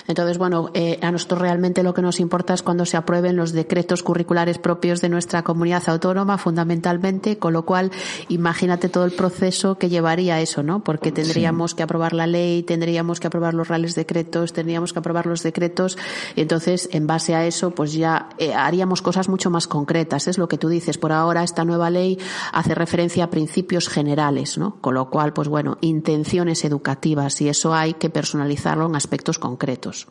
Entonces, 0.08 0.38
bueno, 0.38 0.70
eh, 0.74 0.98
a 1.02 1.10
nosotros 1.12 1.40
realmente 1.40 1.82
lo 1.82 1.94
que 1.94 2.02
nos 2.02 2.18
importa 2.18 2.52
es 2.54 2.62
cuando 2.62 2.84
se 2.84 2.96
aprueben 2.96 3.36
los 3.36 3.52
decretos 3.52 4.02
curriculares 4.02 4.58
propios 4.58 5.00
de 5.00 5.08
nuestra 5.08 5.42
comunidad 5.44 5.88
autónoma, 5.88 6.36
fundamentalmente, 6.36 7.38
con 7.38 7.52
lo 7.52 7.64
cual, 7.64 7.92
imagínate 8.28 8.88
todo 8.88 9.04
el 9.04 9.12
proceso 9.12 9.78
que 9.78 9.88
llevaría 9.88 10.40
eso, 10.40 10.62
¿no? 10.62 10.82
Porque 10.82 11.12
tendríamos 11.12 11.74
que 11.74 11.84
aprobar 11.84 12.12
la 12.12 12.26
ley, 12.26 12.64
tendríamos 12.64 13.20
que 13.20 13.28
aprobar 13.28 13.54
los 13.54 13.68
reales 13.68 13.94
decretos, 13.94 14.52
tendríamos 14.52 14.92
que 14.92 14.98
aprobar 14.98 15.26
los 15.26 15.42
decretos, 15.42 15.96
y 16.34 16.40
entonces, 16.40 16.88
en 16.92 17.06
base 17.06 17.34
a 17.36 17.46
eso, 17.46 17.70
pues 17.70 17.92
ya 17.92 18.30
eh, 18.38 18.52
haríamos 18.52 19.00
cosas 19.00 19.28
mucho 19.28 19.48
más 19.50 19.68
concretas. 19.68 20.26
Es 20.26 20.38
lo 20.38 20.48
que 20.48 20.58
tú 20.58 20.68
dices. 20.68 20.98
Por 20.98 21.12
ahora, 21.12 21.44
esta 21.44 21.64
nueva 21.64 21.90
ley 21.90 22.18
hace 22.52 22.74
referencia 22.74 23.24
a 23.24 23.30
principios 23.30 23.88
generales, 23.88 24.58
¿no? 24.58 24.76
Con 24.80 24.94
lo 24.94 25.08
cual, 25.08 25.32
pues 25.32 25.46
bueno, 25.46 25.78
intenciones 25.80 26.64
educativas, 26.64 27.40
y 27.40 27.48
eso 27.48 27.74
hay 27.74 27.94
que 27.94 28.10
personalizar 28.10 28.71
en 28.80 28.96
aspectos 28.96 29.38
concretos. 29.38 30.08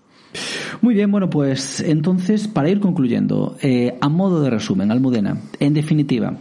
Muy 0.82 0.94
bien, 0.94 1.12
bueno, 1.12 1.30
pues 1.30 1.82
entonces, 1.82 2.48
para 2.48 2.70
ir 2.70 2.80
concluyendo, 2.80 3.58
eh, 3.62 3.98
a 4.00 4.10
modo 4.10 4.42
de 4.42 4.50
resumen, 4.50 4.92
Almudena, 4.92 5.42
en 5.60 5.74
definitiva, 5.74 6.38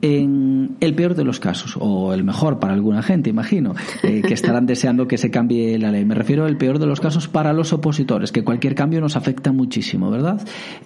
En 0.00 0.76
el 0.80 0.94
peor 0.94 1.14
de 1.14 1.24
los 1.24 1.40
casos, 1.40 1.76
o 1.80 2.12
el 2.12 2.22
mejor 2.22 2.58
para 2.60 2.74
alguna 2.74 3.02
gente, 3.02 3.30
imagino, 3.30 3.74
eh, 4.02 4.22
que 4.22 4.34
estarán 4.34 4.66
deseando 4.66 5.08
que 5.08 5.18
se 5.18 5.30
cambie 5.30 5.78
la 5.78 5.90
ley. 5.90 6.04
Me 6.04 6.14
refiero 6.14 6.44
al 6.44 6.56
peor 6.56 6.78
de 6.78 6.86
los 6.86 7.00
casos 7.00 7.28
para 7.28 7.52
los 7.52 7.72
opositores, 7.72 8.30
que 8.30 8.44
cualquier 8.44 8.74
cambio 8.74 9.00
nos 9.00 9.16
afecta 9.16 9.52
muchísimo, 9.52 10.10
¿verdad? 10.10 10.40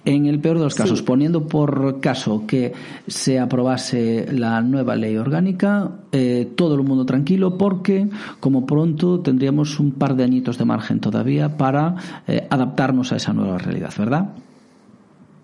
En 0.05 0.25
el 0.25 0.39
peor 0.39 0.57
de 0.57 0.63
los 0.63 0.75
casos, 0.75 1.01
poniendo 1.01 1.47
por 1.47 1.99
caso 1.99 2.45
que 2.47 2.73
se 3.07 3.39
aprobase 3.39 4.27
la 4.31 4.61
nueva 4.61 4.95
ley 4.95 5.15
orgánica, 5.17 5.91
eh, 6.11 6.51
todo 6.55 6.75
el 6.75 6.83
mundo 6.83 7.05
tranquilo, 7.05 7.57
porque 7.57 8.07
como 8.39 8.65
pronto 8.65 9.19
tendríamos 9.19 9.79
un 9.79 9.91
par 9.91 10.15
de 10.15 10.23
añitos 10.23 10.57
de 10.57 10.65
margen 10.65 10.99
todavía 10.99 11.57
para 11.57 11.95
eh, 12.27 12.47
adaptarnos 12.49 13.11
a 13.11 13.17
esa 13.17 13.33
nueva 13.33 13.57
realidad, 13.57 13.93
¿verdad? 13.97 14.29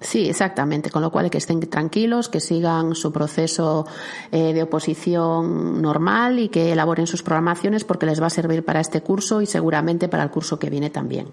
Sí, 0.02 0.30
exactamente. 0.30 0.90
Con 0.90 1.02
lo 1.02 1.12
cual, 1.12 1.30
que 1.30 1.38
estén 1.38 1.60
tranquilos, 1.62 2.30
que 2.30 2.40
sigan 2.40 2.96
su 2.96 3.12
proceso 3.12 3.86
eh, 4.32 4.54
de 4.54 4.64
oposición 4.64 5.82
normal 5.82 6.40
y 6.40 6.50
que 6.50 6.72
elaboren 6.72 7.08
sus 7.08 7.24
programaciones 7.24 7.84
porque 7.84 8.06
les 8.06 8.22
va 8.22 8.28
a 8.28 8.30
servir 8.30 8.64
para 8.64 8.80
este 8.80 9.02
curso 9.02 9.42
y 9.42 9.46
seguramente 9.46 10.08
para 10.08 10.24
el 10.24 10.30
curso 10.30 10.58
que 10.58 10.70
viene 10.70 10.90
también. 10.90 11.28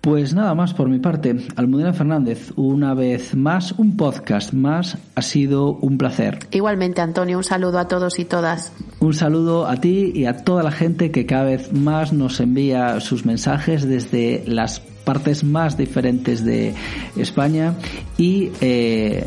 Pues 0.00 0.34
nada 0.34 0.54
más 0.54 0.74
por 0.74 0.88
mi 0.88 0.98
parte. 0.98 1.36
Almudena 1.56 1.92
Fernández, 1.92 2.52
una 2.56 2.94
vez 2.94 3.34
más, 3.34 3.72
un 3.72 3.96
podcast 3.96 4.52
más. 4.52 4.96
Ha 5.14 5.22
sido 5.22 5.72
un 5.74 5.98
placer. 5.98 6.38
Igualmente, 6.50 7.00
Antonio, 7.00 7.36
un 7.36 7.44
saludo 7.44 7.78
a 7.78 7.88
todos 7.88 8.18
y 8.18 8.24
todas. 8.24 8.72
Un 9.00 9.14
saludo 9.14 9.66
a 9.66 9.76
ti 9.76 10.12
y 10.14 10.26
a 10.26 10.44
toda 10.44 10.62
la 10.62 10.70
gente 10.70 11.10
que 11.10 11.26
cada 11.26 11.44
vez 11.44 11.72
más 11.72 12.12
nos 12.12 12.40
envía 12.40 13.00
sus 13.00 13.26
mensajes 13.26 13.88
desde 13.88 14.44
las 14.46 14.82
partes 15.08 15.42
más 15.42 15.78
diferentes 15.78 16.44
de 16.44 16.74
España 17.16 17.72
y 18.18 18.52
eh, 18.60 19.26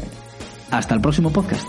hasta 0.70 0.94
el 0.94 1.02
próximo 1.02 1.34
podcast. 1.34 1.66